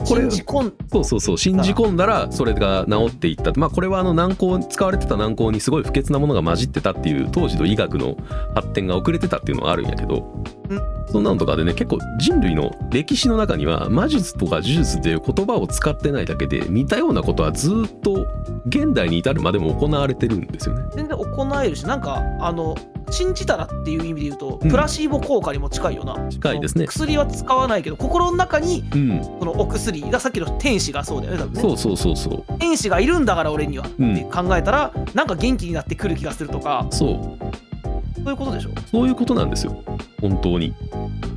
[0.05, 3.51] これ信じ込んそうそうそう信じ込んだらそれが治っていった。
[3.55, 8.17] まあこれはあの軟膏使われてた軟膏にすごい不潔なものが混じってたっていう当時の医学の
[8.55, 10.43] 発展が遅れてたっていうのはあるんやけど。
[10.69, 18.27] うんそんなのとかでね結構人類の歴史の中には魔術とか呪術っていう言葉を使ってないだけで似たようなことはずっと
[18.67, 20.85] 現代に至るまでも行われてるんですよね。
[20.95, 22.75] 全然行えるしなんかあの
[23.09, 24.69] 信じたらっていう意味で言うと、うん。
[24.69, 26.29] プラシーボ効果にも近いよな。
[26.29, 26.87] 近いですね。
[26.87, 31.61] 薬は使わないけど心の中にうん、そのお薬がさっきの天使がそうだよね多分ね。
[31.61, 32.59] そうそうそうそう。
[32.59, 34.13] 天使がいるんだから俺には、うん。
[34.13, 36.87] って考えたらなんか元気になってくる気がするとか。
[36.89, 37.70] そう
[38.15, 38.71] そういうことでしょ？
[38.91, 39.83] そういうことなんですよ。
[40.19, 40.73] 本当に。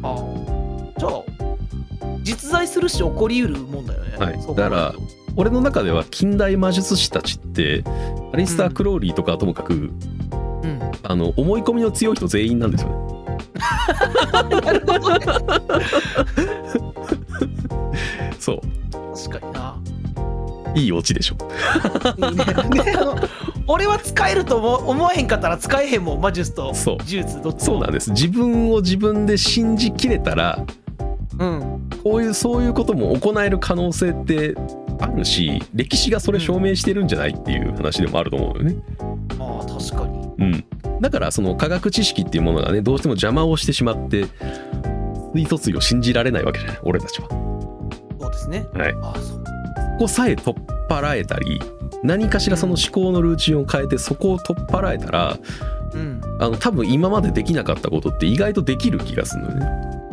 [0.03, 0.19] ああ。
[0.99, 1.23] じゃあ
[2.23, 4.39] 実在するし起こりうるもんだよね、はい。
[4.47, 4.95] だから
[5.37, 7.85] 俺の中では近代魔術師たちって
[8.33, 9.93] アリスター・クローリーとかはともかく、うん。
[11.03, 12.97] あの思い込みの強い人全員なんですよね。
[14.33, 15.11] なるほど。
[15.11, 15.27] ね
[18.39, 18.61] そう。
[19.31, 19.77] 確かにな。
[20.75, 21.37] いいオチでしょ。
[22.17, 22.45] いいね。
[22.45, 22.53] ね
[23.67, 27.61] 俺は使えると思思わへんかったら使えへんもん魔術と呪術どっちも。
[27.61, 28.11] そうなんです。
[28.11, 30.65] 自分を自分で信じきれたら
[31.39, 31.89] うん。
[32.03, 34.55] こういうそういうことも行える可能性って
[35.01, 38.77] あるし歴史がそれ証明してるんじゃないっていう話でもあると思うよね。
[39.39, 40.25] ああ確かに。
[40.39, 44.27] うん、だからその科学知識っていうものがねどうしても邪魔をしてしまって
[45.33, 47.29] 水素水を信じられないわけじゃない俺たちは。
[48.21, 48.67] そうですね。
[48.75, 49.39] はい、ああそう。
[49.39, 51.61] ここさえ取っ払えたり
[52.03, 55.39] 何かしらその思考のルーチンを変えてそこを取っ払えたら
[55.95, 56.21] うん。
[56.39, 59.67] あの多分今までできなかったことって意外とできる気がするのよね。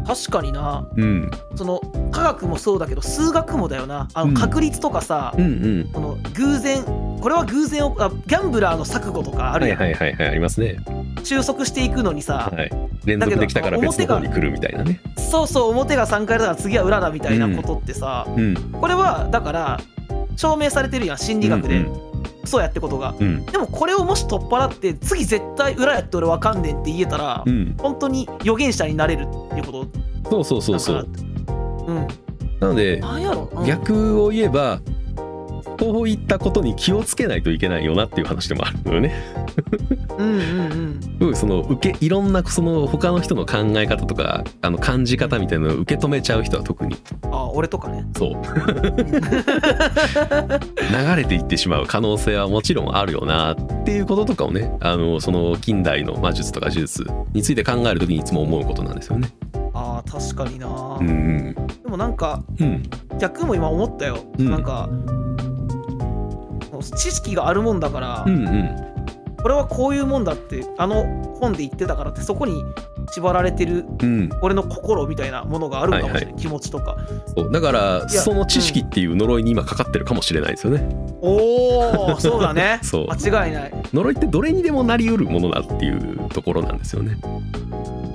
[0.05, 0.87] 確かにな。
[0.95, 1.79] うん、その
[2.11, 4.07] 科学もそうだけど数学もだよな。
[4.13, 4.33] あうん。
[4.33, 5.89] の確率とかさ、うんうん。
[5.91, 6.83] その偶然
[7.21, 10.77] これは偶然をあギャンブラーの錯誤とかあるはいやん、はいはいはいありますね。
[11.23, 12.69] 収束していくのにさ、はい、
[13.05, 14.99] 連続できたから別の方に来るみたいなね。
[15.17, 19.79] そうそう表が3回だから次は裏だみたいなことってさ、うん、これはだから
[20.35, 22.11] 証明されてるやん心理学で、うん
[22.43, 23.13] そうやってことが。
[23.19, 23.45] うん。
[23.45, 29.85] でもこれをもし取っ払って次絶対裏やって俺わかんねんって言えたら、うん、本当に預言者になれるっていうこ
[30.23, 30.31] と？
[30.31, 31.07] そうそうそうそう。
[31.87, 32.07] うん。
[32.59, 33.65] なのでうん。
[33.65, 34.81] 逆を言えば
[35.81, 39.15] こういったことに気をつけないといけないよなっていう話でもあるのよね。
[40.15, 40.43] うんうんう
[41.25, 46.95] んうんその受けいろんなその他の人の考え方とかあの感じ方みたいなのを受け止めちゃう人は特に
[47.31, 48.37] あ俺とかねそう流
[51.15, 59.31] れていってしまう可能性はもちろんあるよなっていうこととかをねあのその近代の魔術とか呪術について考える時にいつも思うことなんですよね。
[59.81, 60.67] あー確かにな、
[60.99, 62.83] うんでもなんかうん。
[63.19, 64.49] 逆も今思ったよ、うん。
[64.49, 64.89] なんか
[66.95, 68.91] 知識があるもんだから、うんうん。
[69.41, 71.03] これはこういうもんだってあの
[71.39, 72.63] 本で言ってたからってそこに
[73.11, 74.29] 縛られてるうん。
[74.41, 76.97] 俺の心みたいなものがあるかもしれない、はい気持ちとか。
[77.35, 77.51] そう。
[77.51, 80.87] だからその知識っていう呪いに今かかってるかもしれないですよね。
[81.21, 82.79] おおそうだね。
[82.83, 83.07] そう。
[83.09, 83.73] 間違いない。
[83.93, 87.17] 呪いってどれにでもなりうるものだっていうところなんですよね。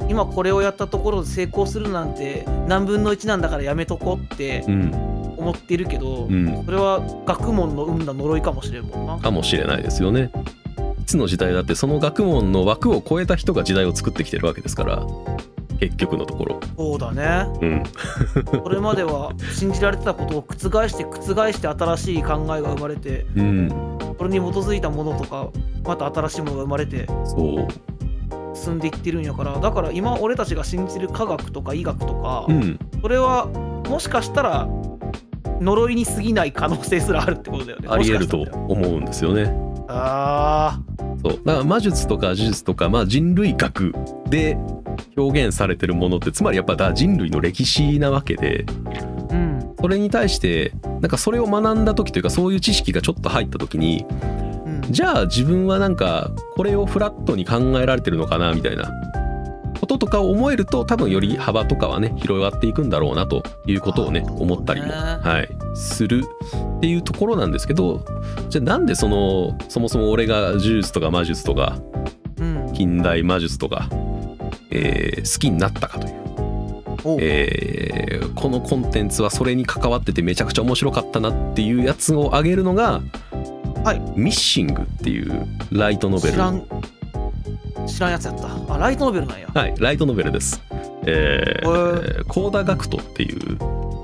[0.09, 5.17] 今これをやったところで成功するなんて何分の1なんだからやめとこうってうん。
[5.37, 6.65] 思ってるけど、うん。
[6.65, 9.19] それは学問の生んだ呪いかもしれんもんな。
[9.19, 10.33] かもしれないですよね。
[11.01, 15.07] いつの時代だってその学問の枠を超えた人が時代を作ってきてるわけですから
[15.79, 16.61] 結局のところ。
[16.77, 17.47] そうだね。
[17.61, 18.61] うん。
[18.63, 23.69] これまでは信じられてたことを覆して覆して新しい考えが生まれてうん。
[24.19, 25.51] それに基づいたものとか
[25.85, 27.69] また新しいものが生まれてそう
[28.57, 32.79] 進んでいってるんやからだから今俺たちが信じる科学とか医学とか、うん。
[33.01, 34.69] それはもしかしたら
[35.61, 37.89] 呪いに過ぎない可能性すらあるってことだよね。
[37.91, 39.53] ありえると思うんですよね。
[39.89, 40.81] あ
[41.23, 41.41] そう。
[41.45, 43.95] だから魔術とか呪術とか、まあ、人類学
[44.29, 44.59] で
[45.17, 49.75] 表現されてるものってつまりやっぱだ人類の歴史なわけでーうん。
[49.81, 54.46] それに対してなんかそれを学んだ時というかそういう知識がちょっと入った時にうん
[54.91, 58.91] じゃあ自分はなんかこれをフラットに考えられてるのかなみたいな
[59.81, 66.25] こととかを思えると多分より幅とかはね広がっていくんだろうなということをね思ったりも、はい、する
[66.79, 68.05] っていうところなんですけど
[68.49, 71.79] じゃあなんでそのそもそも俺が呪術とか魔術とか
[72.39, 73.89] うん近代魔術とか、
[74.71, 76.15] えー好きになったかという、
[77.21, 83.01] えーこのコンテンツはそれに関わっててめちゃくちゃ面白かったなっていうやつをあげるのが
[83.87, 86.33] はい「ミッシング」っていうライトノベル。
[86.33, 86.63] 知らん。
[87.87, 88.75] 知らんやつやった。
[88.75, 89.47] あライトノベルなんや。
[89.55, 90.61] はい、ライトノベルです。
[91.05, 93.57] えへー、コーダガクトっていう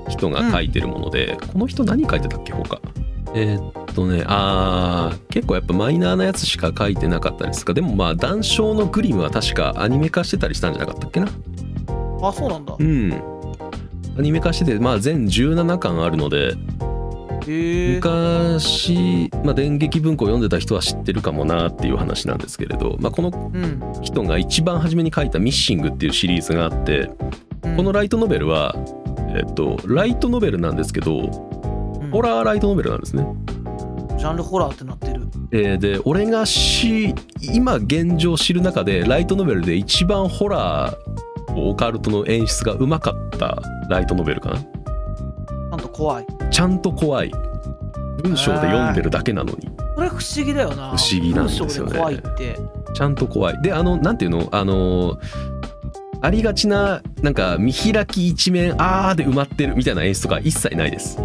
[0.07, 2.79] 人が書いてるもので、この人何書いてたっけ他？
[3.35, 7.73] えーっとねあー結構やっぱマイナーなやつしか書いてなかったですか。
[7.73, 11.27] でもまあ談笑のグリムは確かアニメ化してたりしたんじゃなかったっけな？
[12.21, 12.73] あそうなんだ。
[12.79, 13.13] うん。
[14.17, 16.53] アニメ化しててまあ全17巻あるので
[17.47, 23.81] 昔、まあ、電撃文庫を読んでた人は知ってるかもなっていう話なんですけれど、まあ、このうん。
[24.01, 27.09] 人が一番初めに書いた「ミッシング」っていうシリーズがあって
[27.63, 27.75] うん。
[27.77, 28.75] このライトノベルは、
[29.35, 32.09] えっと、ライトノベルなんですけど、うん。
[32.11, 33.25] ホラーライトノベルなんですね。
[34.17, 35.21] ジャンルホラーってなってる。
[35.51, 44.57] えーで、俺がし、今現状知る中で、ライトノベルで一番ホラー、オカルトの演出がうまかったライトノベルかな。
[44.59, 47.31] ちゃんと怖いちゃんと怖い。
[48.23, 50.95] 文章で読んでるだけなのに、これ不思議だよな。
[50.95, 51.97] 不思議なんですよね。
[51.97, 52.57] 怖いって。
[52.93, 53.61] ちゃんと怖い。
[53.61, 54.47] で、あの、なんていうの？
[54.51, 55.19] あの、
[56.21, 61.17] ありがちな、なんか、見開き一面、あーで埋まってるみたいな演出とか一切ないです。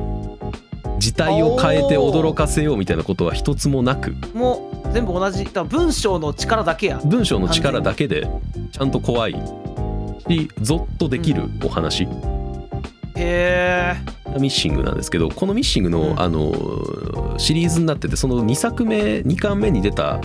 [0.99, 5.45] 字体を変えて驚かせようみたいなことは一つもなく、もう全部同じ。
[5.45, 7.01] 文章の力だけや。
[7.05, 8.27] 文章の力だけで
[8.73, 9.35] ちゃんと怖い
[10.29, 12.09] しゾッとできるお話、
[13.19, 13.97] へ
[14.37, 16.21] えミッシングなんですけどこのミッシングの,、うん。
[16.21, 20.21] あのシリーズになっててその2作目2巻目に出た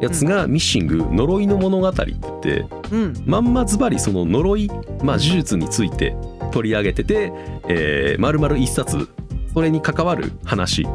[0.00, 3.14] やつが「ミッシング呪いの物語」って言ってうん。
[3.26, 4.68] まんまズバリその呪い、
[5.02, 6.16] まあ、呪術について
[6.50, 7.32] 取り上げてて、
[7.68, 9.08] えー、丸々一冊
[9.54, 10.86] それに関わる話。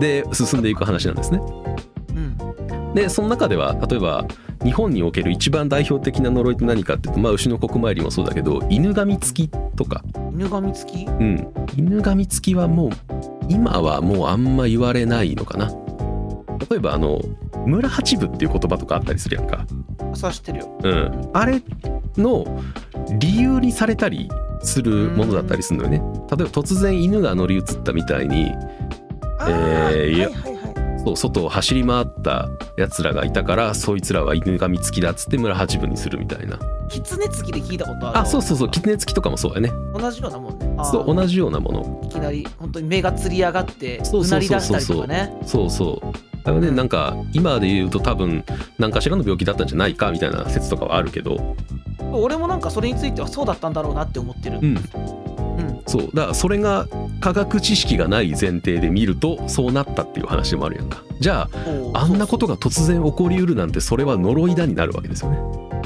[0.00, 1.40] で進んでいく話なんですね。
[2.14, 2.20] う
[2.92, 2.94] ん。
[2.94, 4.26] でその中では例えば
[4.66, 10.02] 日本における一番代表的な呪いって何かっていうと、まあ、牛の国参りもそうだけど犬神付きとか、
[10.32, 11.06] 犬神付き？
[11.06, 12.90] うん、犬神付きはもう
[13.48, 15.70] 今はもうあんま言われないのかな。
[16.68, 17.20] 例えばあの
[17.64, 19.64] 村八部っていう言葉とかあったりするやんか、
[20.14, 20.78] さしてるよ。
[20.82, 21.62] うん、あれ
[22.16, 22.44] の
[23.20, 24.28] 理由にされたり
[24.62, 25.98] するものだったりするのよね。
[25.98, 28.52] 例えば突然犬が乗り移ったみたいに
[29.42, 30.55] えーはいはい
[31.06, 36.58] そう外を走り回ったやつらがいたからそいつらは犬神付きだっつって村八分にするみたいな。
[36.88, 39.70] 狐付きで聞いたことあるあそうそうそう狐付きとかもそうやね。
[39.96, 40.84] 同じようなもんね。
[40.84, 42.00] そう同じようなもの。
[42.04, 45.32] いきなり本当に目がつり上がってそうなり出したりとかね。
[45.44, 46.36] そうそう。
[46.38, 48.44] だからねなんか今で言うと多分
[48.78, 51.54] 何かしらの病気だったんじゃないかみたいな説とかはあるけど。
[52.12, 54.76] 俺もなんかそれについてはそうだったんだろうなって思ってるうん
[55.58, 55.82] うん。
[55.86, 56.02] そう。
[56.14, 56.88] だからそれが
[57.20, 61.02] 科学知識がない前提で見るとそうなったっていう話でもあるやんか。
[61.20, 61.48] じゃ
[61.94, 65.38] ああんなことがが突然起こりうるなんてそれは呪いだになるわけですよね。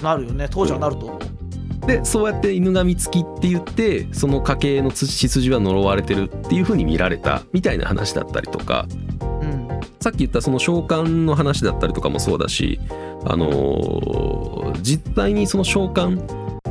[0.03, 0.49] なるよね。
[0.51, 1.87] 当時はなると思う。
[1.87, 8.87] でそうやって犬神付きって言ってその家系の血筋は呪われてるっていう風に見られたみたいな話だったりとか。
[9.21, 9.69] うん。
[10.01, 12.81] さっき言ったその召喚の話だったりとかもそうだし
[13.27, 16.23] あのー実際にその召喚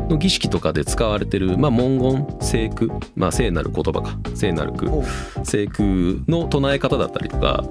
[0.10, 4.18] の儀式とかで使われてる、まあ、文言聖句、まあ、聖なる言葉か。
[4.36, 4.90] 聖なる句。
[5.44, 7.64] 聖句の唱え方だったりとか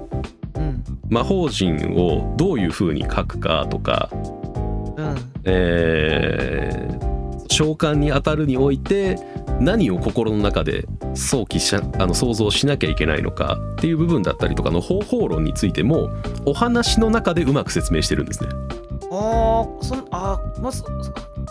[0.55, 0.83] うん。
[1.09, 5.15] 魔法陣をどういう風に書くかとかうん。
[5.45, 7.09] えー
[7.51, 9.17] 召喚に当たるにおいて
[9.59, 16.09] 何を心の中で想起しあの想像しなきゃいけないのかっていう部分だったりとかの方法論についても
[16.45, 18.49] お話の中でうまく説明してるんですね。
[19.11, 20.83] あーそんあーまず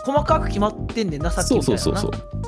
[0.05, 1.77] 細かく決まってんねんなさっきそうみたいうな。
[1.79, 2.39] そそうそう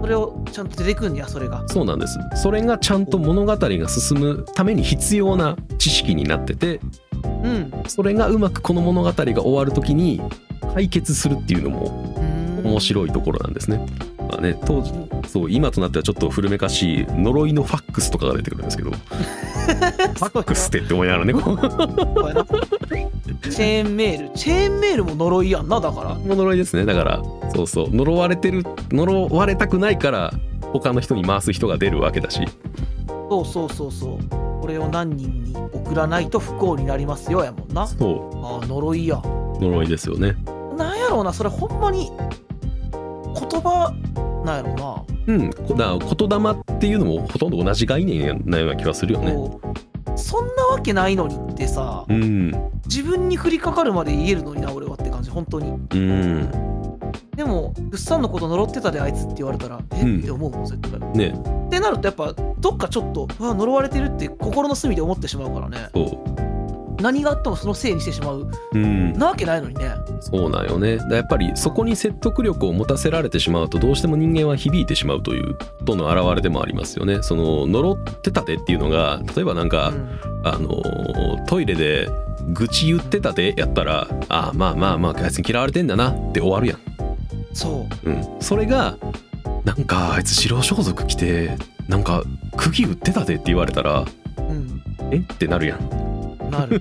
[0.00, 1.62] それをちゃんと出てくんやそれが。
[1.66, 2.18] そうなんです。
[2.34, 6.80] それがちゃんと物語が進むために必要な知識になってて
[7.44, 7.72] うん。
[7.86, 10.20] それがうまくこの物語が終わる時に
[10.74, 11.86] 解決するっていうのも
[12.64, 13.86] 面白いところなんですね。
[14.18, 14.92] まあね当時
[15.28, 18.90] そう今となってはちょっと古めかしい呪いのファックスとかが出てくるんですけど。
[19.00, 21.56] ファックスってって思いながらねこう
[23.42, 24.30] チェーンメール。
[24.36, 26.14] チェーンメールも呪いやんなだから。
[26.14, 27.22] もう呪いですねだから。
[27.54, 27.90] そうそう。
[27.90, 30.32] 呪われてる呪われたくないから
[30.72, 32.40] 他の人に回す人が出るわけだし。
[33.30, 34.18] そうそうそうそう。
[34.60, 37.86] これを何人に送らないと不幸になりますよやもんな。
[37.86, 39.16] そあー呪いや。
[39.16, 40.36] う呪いですよね。
[40.76, 42.10] なんやろうなそれほんまに
[42.92, 43.94] 言葉
[44.44, 44.74] なんやろう
[45.26, 45.34] な。
[45.34, 45.50] うん。
[45.50, 49.32] こだ言霊っていうのもほとんど同じ概念なような気がするよね。
[50.16, 52.04] そんなわけないのにってさ。
[52.08, 52.52] うん
[52.90, 55.70] 自分に降りかかるまで言えるのにな俺はって感感じ本当に。
[55.70, 56.50] うん。
[57.36, 60.18] でもぐっさんのこと呪ってたであいつって言われたらえ、うん。
[60.20, 61.34] って思うもん絶対ね。
[61.66, 65.88] ってなるとやっぱどっかちょっとうわ呪われてるって心の隅で思ってしまうからね。
[65.94, 66.24] そ
[67.00, 68.40] 何があってもそのせいにしてしまう。
[68.42, 69.12] ううん。
[69.14, 69.90] なわけないのにね。
[70.20, 70.98] そうなんよね。
[70.98, 77.22] だやっぱりそこに説得力を持たせられてしまうとどうしても人間は響いてしまうということの表れでもありますよね。
[77.22, 80.18] その呪ってたでっていうのが例えばなんか、うん。
[80.42, 82.08] あのートイレで
[82.48, 86.78] 愚痴言ってたでやったらああまあまあまああいつに嫌われてんだなって終わるやん。
[87.52, 88.10] そう。
[88.10, 88.96] うん、それが
[89.64, 91.56] なんかあいつ白装束着て
[91.88, 92.22] なんか
[92.56, 94.04] 釘打ってたでって言われたら
[94.38, 94.82] うん。
[95.10, 95.16] え？
[95.16, 96.50] ってなるやん。
[96.50, 96.80] なる。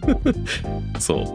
[1.00, 1.26] そう。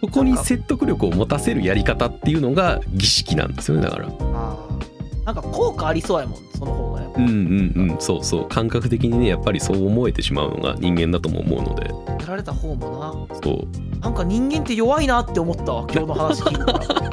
[0.00, 4.08] ここに説得力を持たせるやり方っていうのが儀式なんですよねだから。
[4.08, 4.89] あー
[5.32, 7.22] なんか効果ありそうやもんその方がやっぱ。
[7.22, 7.96] うんうんうん。
[8.00, 8.48] そうそう。
[8.48, 11.84] 感覚的にねやっぱりそう思えてしまうのが人間だとも思うので。
[12.20, 13.98] やられた方もそう。
[14.00, 16.64] ななんか人間って弱いなって思ったわ今日の話聞いた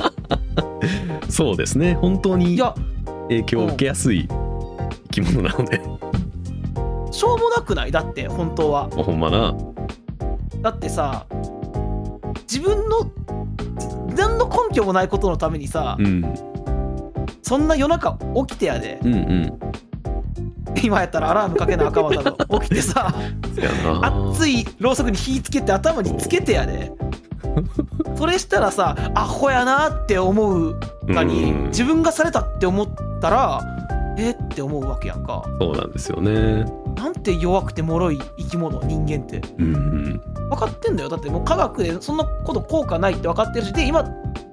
[0.03, 0.11] ら。
[1.29, 1.93] そうですね。
[1.95, 2.73] 本当にいや
[3.29, 5.79] 影響を受けやすい生き物なので。
[7.11, 7.91] しょうもなくない？
[7.91, 8.89] だって本当は。
[8.89, 9.53] ほんまな。
[10.61, 11.27] だってさ
[12.51, 13.11] 自分の
[14.15, 16.23] 何の根拠もないことのためにさ、うん
[17.47, 18.99] そんな夜中起きてやで。
[19.03, 19.59] うんうん。
[20.83, 22.21] 今やったらアラームかけなあかんわだ。
[22.49, 23.13] ろ 起きてさ
[24.01, 26.91] 熱いろうそくに火つけて頭につけてやで。
[28.15, 30.77] それしたらさアホやなって思う
[31.13, 31.67] かにうん。
[31.67, 32.87] 自分がされたって思っ
[33.21, 33.61] たら
[34.17, 35.41] えって思うわけやんか。
[35.61, 36.65] そうなんですよね。
[36.97, 39.41] なんて弱くて脆い生き物人間って。
[39.57, 40.21] うんうん。
[40.49, 41.09] 分かってんだよ。
[41.09, 44.03] だってもう科学でそんなこと効果ないって分かってるしで今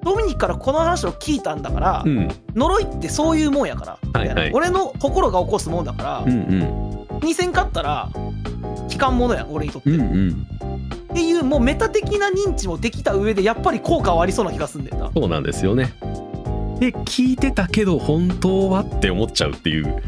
[0.05, 2.29] ドミニクからこの話を聞いたんだから、うん。
[2.55, 4.51] 呪いってそういうもんやから、はいはい。
[4.53, 7.19] 俺の心が起こすもんだから、うんうん。
[7.21, 8.09] 気にせんかったら
[8.91, 10.47] 悲観ものやん俺にとって、うんうっん
[11.15, 15.11] ていうもうメタ的な認知もできた上でやっぱり効果はありそうな気がすんだよな。
[15.11, 15.93] そうなんですよね。
[16.79, 20.03] で聞いてたけど本当はって思っちゃうっていう。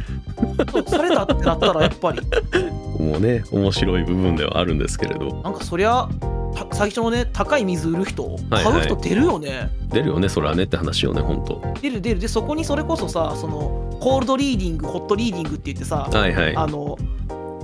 [0.88, 2.20] それたってなったらやっぱり。
[3.04, 5.42] もうね面白い部分ではあるんですけれど。
[5.44, 6.37] なんかそりゃた
[6.72, 11.62] 最初のね高い水売る人はい買う人出るよね、出るよねそれはねって話よね本当。
[11.82, 12.20] 出る出る。
[12.20, 16.56] でそこにそれこそさそのコールドリーディングホットリーディングって言ってさ、はいはい。
[16.56, 16.98] あの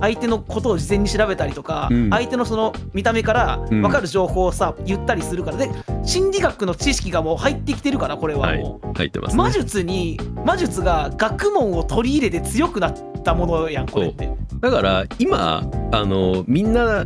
[0.00, 2.10] 相手のことを事前に調べたりとか、うん。
[2.10, 3.82] 相手のその見た目からうん。
[3.82, 5.56] 分かる情報をさ、言ったりするから。
[5.56, 5.70] で
[6.04, 8.58] 心理学の知識がもう入ってきてるからこれははい。
[8.58, 9.42] もう、入ってますね。
[9.42, 14.28] 魔術に魔術が学問を取り入れて強くなったものやんこれって。
[14.60, 17.04] だから今あのみんな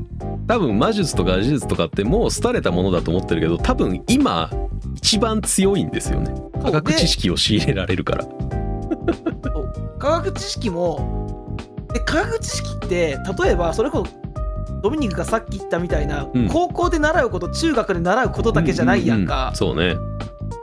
[0.49, 4.51] 多分魔術とか呪術とかってもう廃れたものだと思ってるけど多分今
[4.97, 6.35] 一番強いんですよね。
[6.63, 8.25] 科学知識を仕入れられるから。
[9.99, 11.57] 科学知識も
[11.93, 14.13] で科学知識って例えばそれこそ
[14.83, 16.49] ドミニクがさっき言ったみたいな、うん。
[16.49, 19.97] 高校で習うこと中学で習うことだけじゃないやんか、うううそうね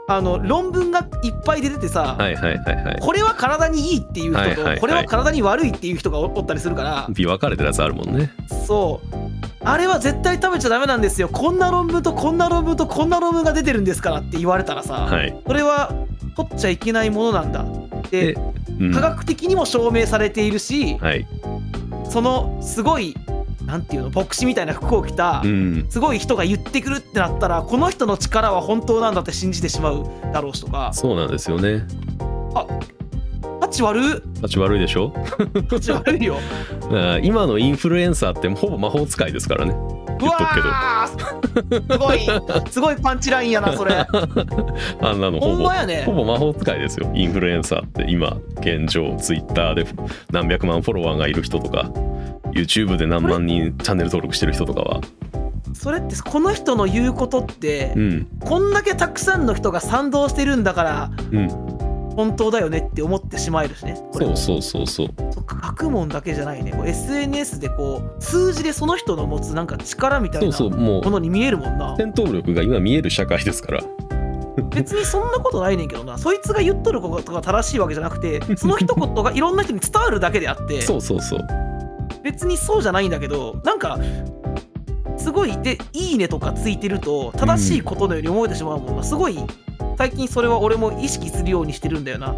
[0.08, 2.98] あの論文がいっぱい出ててさ、はいはいはいはい。
[3.00, 4.80] これは体にいいっていう人と、はいはいはい。
[4.80, 8.30] これは体に悪いっていう人がおおったりするから、微分かれてるやつあるもんね。
[8.66, 9.16] そう。
[9.64, 11.28] あれは絶対食べちゃダメなんですよ。
[11.28, 15.36] こんな論文とこんな論文とこんな論文が出てるんですからって言われたらさ、はい。
[15.44, 15.92] それは
[16.36, 17.64] 取っちゃいけないものなんだ
[18.10, 18.40] でで
[18.78, 18.92] うん。
[18.92, 21.26] 科学的にも証明されているし、はい。
[22.08, 23.16] そのすごい
[23.66, 25.86] なんていうの牧師みたいな服を着た、うん。
[25.90, 30.90] すごい人が言ってくるってなったらこの人の力は本当なんだって信じてしまうだろうしとか。
[30.92, 31.84] そうなんですよね。
[33.60, 34.04] タッチ悪い？
[34.36, 35.10] 立ち悪いでしょ？
[35.10, 36.36] タッチ悪いよ。
[37.22, 39.72] 今のインフルエンサーってほぼ魔法使いですからね。
[39.72, 40.68] う言っとくけど。
[40.68, 42.20] わーすごい。
[42.70, 43.94] すごいパンチラインやなそれ。
[45.02, 46.04] あんなのほぼやね。
[46.06, 47.10] ほぼ魔法使いですよ。
[47.14, 49.84] インフルエンサーって今現状ツイッターで
[50.30, 51.90] 何百万フォロワーがいる人とか
[52.56, 55.00] YouTube で何万人チャンネル登録してる人とかは。
[55.74, 58.26] それってこの人の言うことって、うん。
[58.40, 61.48] こんだけたくさんの人が賛同してるんだからうん。
[62.16, 65.08] 本当だよねって思ってしまえるしねそうそうそうそう。
[65.32, 66.72] そっか学問だけじゃないね。
[66.72, 71.04] こう SNS でこう数字でその人の持つなんか力みたいそうなそうもう。
[71.04, 71.94] ものに見えるもんな。
[71.98, 73.82] 戦闘力が今見える社会ですから。
[74.70, 76.16] 別にそんなことないねんけどな。
[76.16, 80.80] そいつが言っとることが正しいわけじゃなくてその一言がいろんな人に伝わるだけであって。
[80.82, 81.40] そうそうそう
[82.26, 84.00] 別にそうじゃないんだけどなんか
[85.16, 89.04] すごいで「いいね」とかついてると正しいことのように思えてしまうもんな。
[89.04, 89.38] すごい
[89.96, 92.34] 最近それは俺も意識するようにしてるんだよな。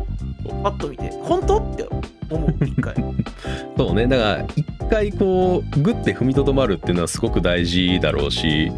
[0.63, 1.11] パッと見て。
[1.23, 1.57] 本当？
[1.59, 1.89] って
[2.31, 2.95] 思う一回。
[3.79, 4.07] そうね。
[4.07, 8.71] だから一回こうグッて踏みとどまるっていうのはすごく大事だろうし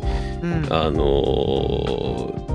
[0.43, 0.67] うん。
[0.71, 2.51] あのー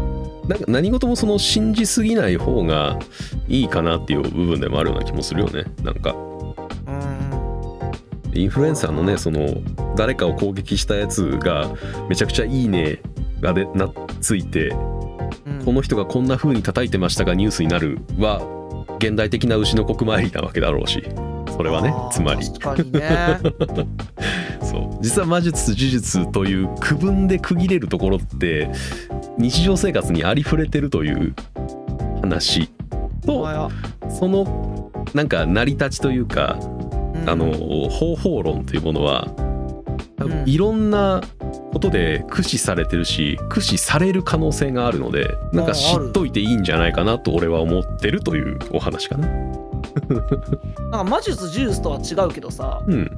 [0.47, 2.99] なんか何事もその信じすぎない方が
[3.47, 5.64] いいかなっていう部分でもあるような気もするよね。
[5.84, 6.14] なんか。
[6.14, 6.35] うん
[8.36, 9.48] インフルエンサーのねその
[9.96, 11.74] 誰かを攻撃したやつが
[12.10, 13.02] めちゃくちゃいいね
[13.42, 13.90] がでな
[14.22, 14.70] ついて
[15.64, 18.42] この人がこんな風に叩いてましたがニュースになるは
[19.00, 21.04] 現代的な牛の国参りなわけだろうし
[21.56, 22.42] それはねつまり。
[22.92, 23.40] ね。
[24.62, 24.98] そう。
[25.02, 28.70] 実は魔術呪術という区分で区切れるところって
[29.38, 31.34] 日常生活にありふれてるという
[32.22, 32.70] 話
[33.26, 33.70] と
[34.10, 36.74] そのなんか成り立ちというかうん
[37.28, 37.51] あの
[37.89, 39.28] 方法論というものは
[40.17, 40.49] 多分うん。
[40.49, 41.21] いろんな
[41.73, 49.28] ことで駆使されてるし駆使される可能性があるのでなんか知っといていいんじゃないかなと俺は思ってるというお話かな。
[49.28, 53.09] なんか魔術呪術とは違うけどさうん、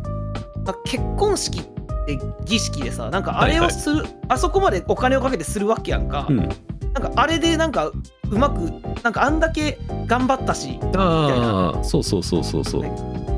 [0.86, 1.64] 結婚式っ
[2.06, 3.68] て儀式でさなんかあれはいはい。
[3.68, 7.92] をする、あそこまでお金をかけてするわけやんか、うん、なんかあれでなんか
[8.30, 8.72] うまく
[9.04, 12.86] なんかあんだけ頑張ったしああそうそうそうそうそう。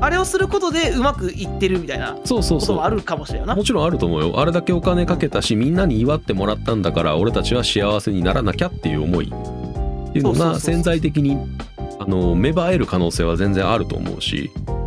[0.02, 2.60] あれをすることでうまくいってるみたいなそうそうそう。
[2.60, 3.54] こともあるかもしれんよな。
[3.54, 4.40] もちろんあると思うよ。
[4.40, 9.26] あれだけお金かけたしみんなに祝ってもらったんだから俺たちは幸せにならなきゃっていう思い。
[9.26, 11.36] っていうのが潜在的に
[11.98, 14.50] あの芽生える可能性は全然あると思うし。
[14.66, 14.80] うん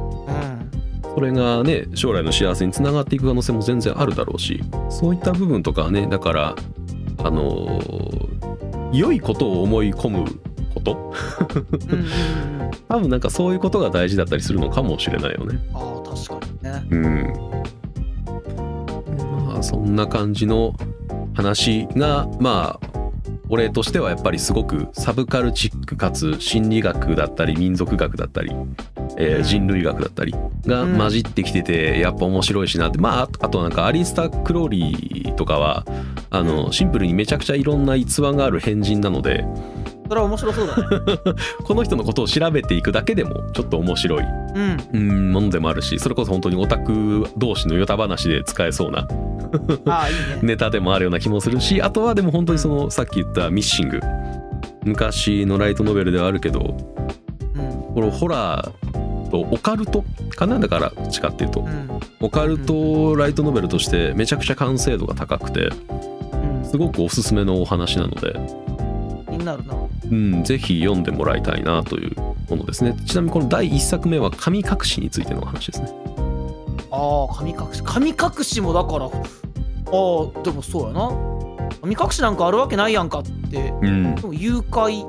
[1.15, 4.63] それがね将来の幸せにつながっていく可能性も全然あるだろうし。
[4.89, 6.55] そういった部分とかはねだから
[7.23, 7.79] あの
[8.93, 10.25] 良いことを思い込む
[10.73, 11.13] こと？
[12.87, 15.59] 多分なんかそういうことが大事だったりするのかもしれないよね。
[15.73, 17.33] ああ確かにねうん。
[19.47, 20.73] まあそんな感じの
[21.33, 22.87] 話がまあ
[23.49, 28.51] 俺としてはやっぱりすごくサブカルチックかつ心理学だったり民族学だったり、
[29.17, 29.43] えーうん。
[29.43, 30.33] 人類学だったり
[30.65, 30.97] がうん。
[30.97, 32.97] 混じってきててやっぱ面白いしなって。
[32.97, 35.85] まあああとなんかアリスタ・クローリーとかは
[36.29, 39.45] あのシンプルにめちゃくちゃいろんな逸話がある変人なので
[40.07, 41.17] それは面白そうだね。
[41.63, 44.23] この人のことを調べていくだけでもちょっと面白い。
[44.23, 44.25] う
[44.59, 44.77] ん。
[44.93, 49.07] うんものでもあるしそれこそ本当にオタク同士のヨタ話で使えそうな
[49.87, 50.39] ああいいね。
[50.43, 53.99] ネタでもあるような気もするしあとはでも本当にそのさっき言ったミッシング。
[54.85, 57.93] 昔のライトノベルではあるけどうん。
[57.95, 58.71] このホラー
[59.33, 60.05] とオカルト
[60.35, 60.59] かな？
[60.59, 61.61] だからどっちかっていうと。
[61.61, 61.89] うん。
[62.21, 65.71] オカルトライトノベルとしてめちゃくちゃ完成度が高くてう
[66.61, 66.63] ん。
[66.63, 68.33] すごくおすすめのお話なので、
[69.27, 69.75] 気になるな。
[70.11, 72.15] うん、ぜひ読んでもらいたいなという
[72.49, 72.95] ものですね。
[73.05, 75.89] ちなみにこの第1作目は神隠しについてのお話ですね。
[76.91, 77.81] ああ神隠し。
[77.83, 79.11] 神隠しもだからああ
[80.43, 81.11] でもそうやな。
[81.81, 84.15] 神隠しなんかあるわけないやんかってうん。
[84.15, 85.03] でも誘拐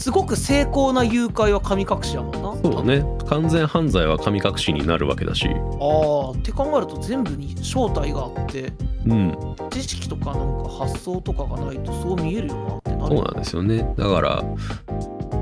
[0.00, 2.62] すごく成功な誘拐は神隠しやもんな。
[2.62, 3.04] そうだね。
[3.28, 5.46] 完全犯罪は神隠しになるわけだし。
[5.46, 8.72] ああって考えると全部に正体があって
[9.04, 9.36] うん。
[9.68, 13.94] 知識とかなんか発想とかがないとそう見えるよなってなるそうなんですよね。
[13.98, 14.42] だから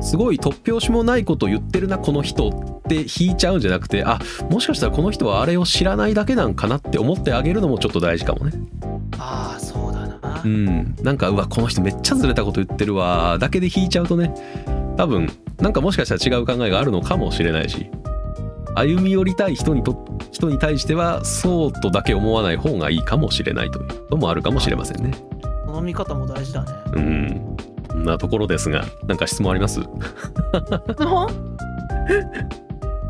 [0.03, 4.19] すごい突拍子もないこと言ってるなこの人って引いちゃうんじゃなくてあ
[4.51, 8.53] もしかしたらこの人はあれを知らないだけなんかなって思ってあげるのもちょっと大事かもね
[10.39, 10.97] なうん。
[11.03, 13.39] なんかうわこの人めっちゃずれたこと言ってるわ。
[13.39, 14.35] だけで引いちゃうとね
[14.97, 15.29] 多分
[15.61, 17.91] なんかもしかしたら違う考えがあるのかもしれないし
[18.75, 25.13] 歩み寄りたい人にと人に対してはそうとだけ思わない方がいいかもしれないというのもあるかもしれませんね。
[25.67, 26.71] その見方も大事だね。
[26.95, 28.05] うん。
[28.05, 29.81] なところですがなんか質問あります？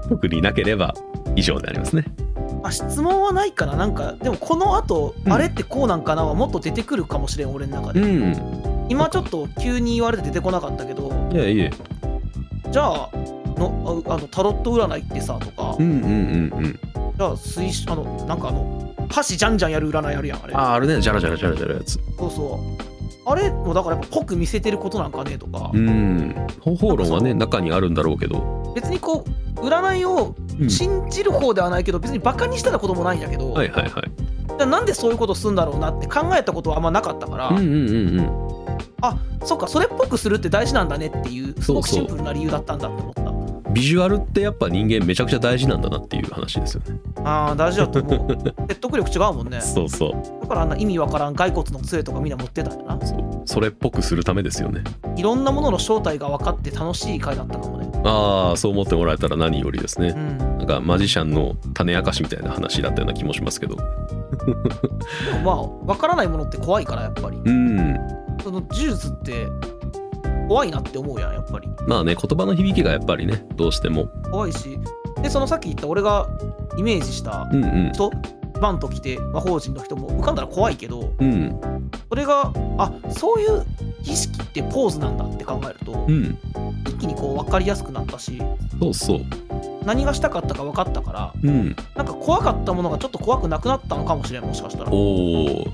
[0.09, 0.95] 特になければ
[1.37, 2.05] 以上でありますね。
[2.63, 3.77] あ質問はないかな？
[3.77, 5.33] なんかでもこの後、うん。
[5.33, 6.25] あれってこうなんかな？
[6.25, 8.87] はもっと出てくるかもしれん俺の中で、うん。
[8.89, 11.13] 今ちょっと急に言われて出てこなかったけど。
[11.33, 11.71] いやいえ。
[12.71, 13.11] じゃあ
[13.57, 16.79] のああのタロット占いってさとか、うんうんうんうん。
[17.17, 20.55] じゃあ水あのなんかあの箸じゃんじゃんやる占いあるやんあれ。
[20.55, 21.99] ああ、あれね、じゃらじゃらじゃらじゃらやつ。
[22.19, 22.88] そうそう
[23.31, 26.35] あれもだからやっぱぽく見せてることなんかねとか、うん。
[26.61, 28.73] 方法論はね、中にあるんだろうけど。
[28.75, 29.25] 別にこ
[29.57, 34.11] う占いをうん信じる方ではないけど別にバカにしたらこともないんやけど、はいはいはい。
[34.49, 38.49] じゃあなんでそういうことするんだろうなって考えたことはあんまなかったから、うんうんうんうん。
[39.03, 43.28] あそっかそれっぽくするって大事なんだねっていうすごくシンプルな理由だったんだって思った
[43.71, 47.01] ビジュアルってやっぱ人間めちゃくちゃ大事なんだなっていう話ですよね。
[47.25, 48.39] あー大事だと思う
[48.69, 50.13] 説得力違うもんねそうそう。
[50.43, 54.83] だからあんな意味わからん骸骨の杖とかみんな持ってたんだなそうそれっぽくするためですよね。
[55.17, 60.19] いろんなものの正体が分かって楽しい回だったかもねああ、そう思ってもらえたら何よりですねう。
[60.19, 63.77] んなんかマジシャンの種明かしみたいな話だったような気もしますけど。
[63.77, 63.83] で
[65.43, 67.97] もまあ分からないものって怖いからやっぱりうん。
[68.43, 69.47] その呪術って
[70.49, 74.09] 怖いなって思うやんやっぱりまあね、言葉の響きがやっぱりね、どうしても。
[74.31, 74.79] 怖いし
[75.23, 76.29] でそのさっき言った俺が
[76.77, 77.93] イメージしたうんうん。
[78.59, 81.61] 人バンと来て魔法陣の人も浮かんだら怖いけどうん。
[82.09, 83.65] それがあそういう
[84.03, 86.39] 儀式ってポーズなんだって考えるとうん。
[86.87, 88.43] 一気にこう分かりやすくなったし
[88.81, 89.21] そうそう。
[89.85, 91.77] 何がしたかったか分かったからうん。
[91.95, 95.65] なんか怖かったものがちょっと怖くなくなったのかもしれんもしかしたらおお。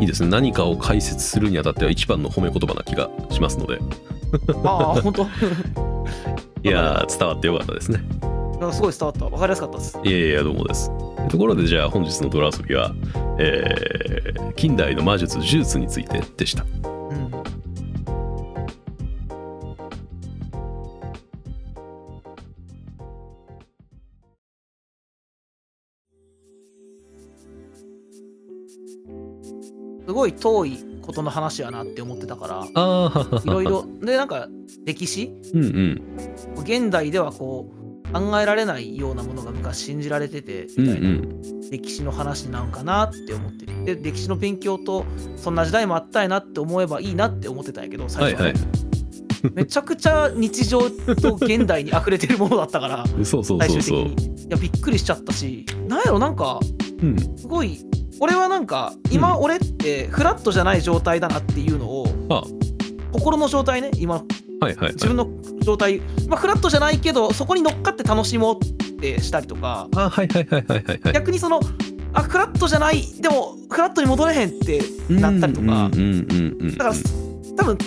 [0.00, 3.78] いいですね何かを解説するにあたっては一番の褒め言葉な気がしますので
[4.64, 5.22] ああ本当
[6.62, 8.00] いやー伝わってよかったですね
[8.60, 9.24] なんかすごい伝わった。
[9.24, 9.98] わかりやすかったです。
[10.04, 10.90] いやいやどうもです。
[11.30, 12.94] ところでじゃあ本日のドラ遊びは、
[13.38, 16.64] えー近代の魔術呪術についてでした。
[16.64, 17.30] うん。
[30.06, 33.86] すごい遠いことの話やなって思ってたからいろいろ。
[34.02, 34.48] でなんか
[34.84, 35.32] 歴史？
[35.54, 36.02] うんうん。
[36.62, 37.79] 現代ではこう
[38.12, 45.04] 考えられないようなものが昔信じられててうんうみたいなん歴史の話なんかなって思ってるで歴史の勉強と
[45.36, 48.46] そんな時代もあったんやなって思えばいいなって思ってたんやけど最初は。
[48.46, 48.62] はいはい。
[49.54, 54.04] めちゃくちゃ日常と現代に溢れてるものだったから そうそう最そうそう。
[54.06, 54.44] 終的に。
[54.44, 55.64] いやびっくりしちゃったし。
[55.88, 56.60] なんやろなんか
[57.02, 57.16] うん。
[57.36, 57.78] すごい
[58.18, 62.42] 俺はなんか今俺ってフラットじゃない状態だなっていうのをあ。
[63.12, 64.16] 心の状態ね今。
[64.16, 64.92] はいはいはい。
[64.92, 65.26] 自分の
[65.60, 69.88] 状態、まあ、フラットじゃないけどそこに乗っかって楽しもうってしたりとか。
[71.12, 71.60] 逆にその
[72.12, 75.90] あフラットじゃないでもフラットに戻れへんってなったりとか。
[75.90, 76.94] だから
[77.56, 77.78] 多分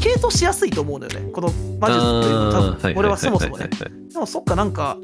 [0.00, 1.30] 系統しやすいと思うのよね。
[1.32, 1.48] この
[1.78, 2.94] 魔術というの多あー分。
[2.96, 3.68] 俺はそもそもね。
[4.12, 4.98] でもそっかなんか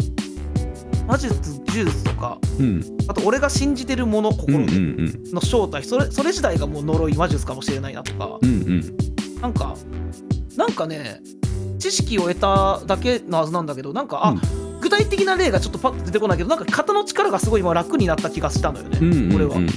[1.06, 2.82] 魔術呪術とかうん。
[3.06, 4.66] あと俺が信じてるもの心ん
[5.32, 8.38] の正体それそれ自体がもう呪い魔術かもしれないなとか。
[8.42, 8.96] うんうん。
[9.40, 9.76] なんか
[10.56, 11.20] なんかね
[11.78, 14.40] 知識を得ただけのはずなんだけどなんかあ、うん。
[14.80, 19.42] 具体的な例がちょっとパッと出てこないけどなんか型の力がすごい今楽になった気がしたのよね、うんうん。
[19.42, 19.68] うん。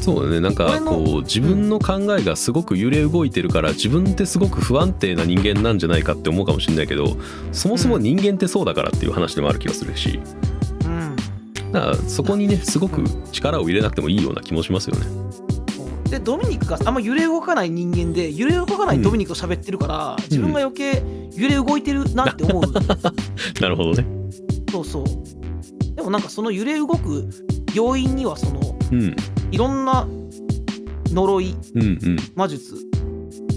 [0.00, 0.40] そうだね。
[0.40, 7.16] なんかこう自分の考えがすごく揺れ動いてるから自分ってすごく不安定な人間なんじゃないかって思うかもしれないけど
[7.52, 10.20] そもそも人間ってそうだからっていう話でもある気がするし。
[10.84, 11.16] うん。
[11.72, 15.06] だからそこにねすごく力を入れなくてもいいような気もしますよね。
[16.10, 21.02] でドミニクがあんま揺れ動かない人間で揺れ動かないドミニクと喋ってるから、自分が余計
[21.34, 22.62] 揺れ動いてるなって思う、
[23.60, 24.06] なるほどね。
[24.70, 25.04] そうそう。
[25.96, 27.28] でもなんかその揺れ動く
[27.74, 29.16] 要因にはそのうん。
[29.50, 30.06] いろんな
[31.10, 32.16] 呪いうんうん。
[32.34, 32.76] 魔術。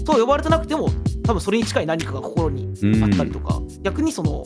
[0.04, 0.90] と呼ばれてなくても
[1.22, 3.04] 多分それに近い何かが心にうん。
[3.04, 4.44] あったりとか、逆にその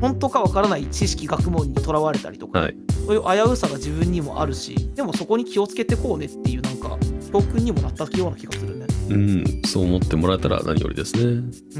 [0.00, 2.76] 本当かわからない知識学問にとらわれたりとか、はい。
[3.06, 6.98] そういう危うさが自分にもあるしでもそこに気をつけてこうねっていうか
[7.32, 8.86] 教訓にもなったような気がするね。
[9.10, 11.22] うんそう思ってもらえたら何よりですね。
[11.22, 11.26] う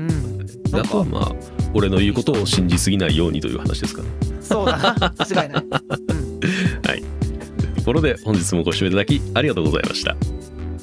[0.01, 1.33] ん、でなんかあとはまあ
[1.73, 4.09] 俺の言うことを信じすぎないようにという話ですかね。
[4.41, 5.65] そうだな間違いない。
[5.65, 10.17] うん、というところで本日もご視聴いただきありがとうございました。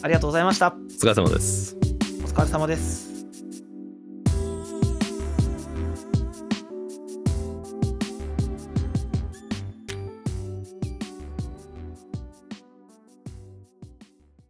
[0.01, 0.67] ありがとうございました。
[0.67, 1.77] お疲れ様です。
[2.23, 3.10] お疲れ様です。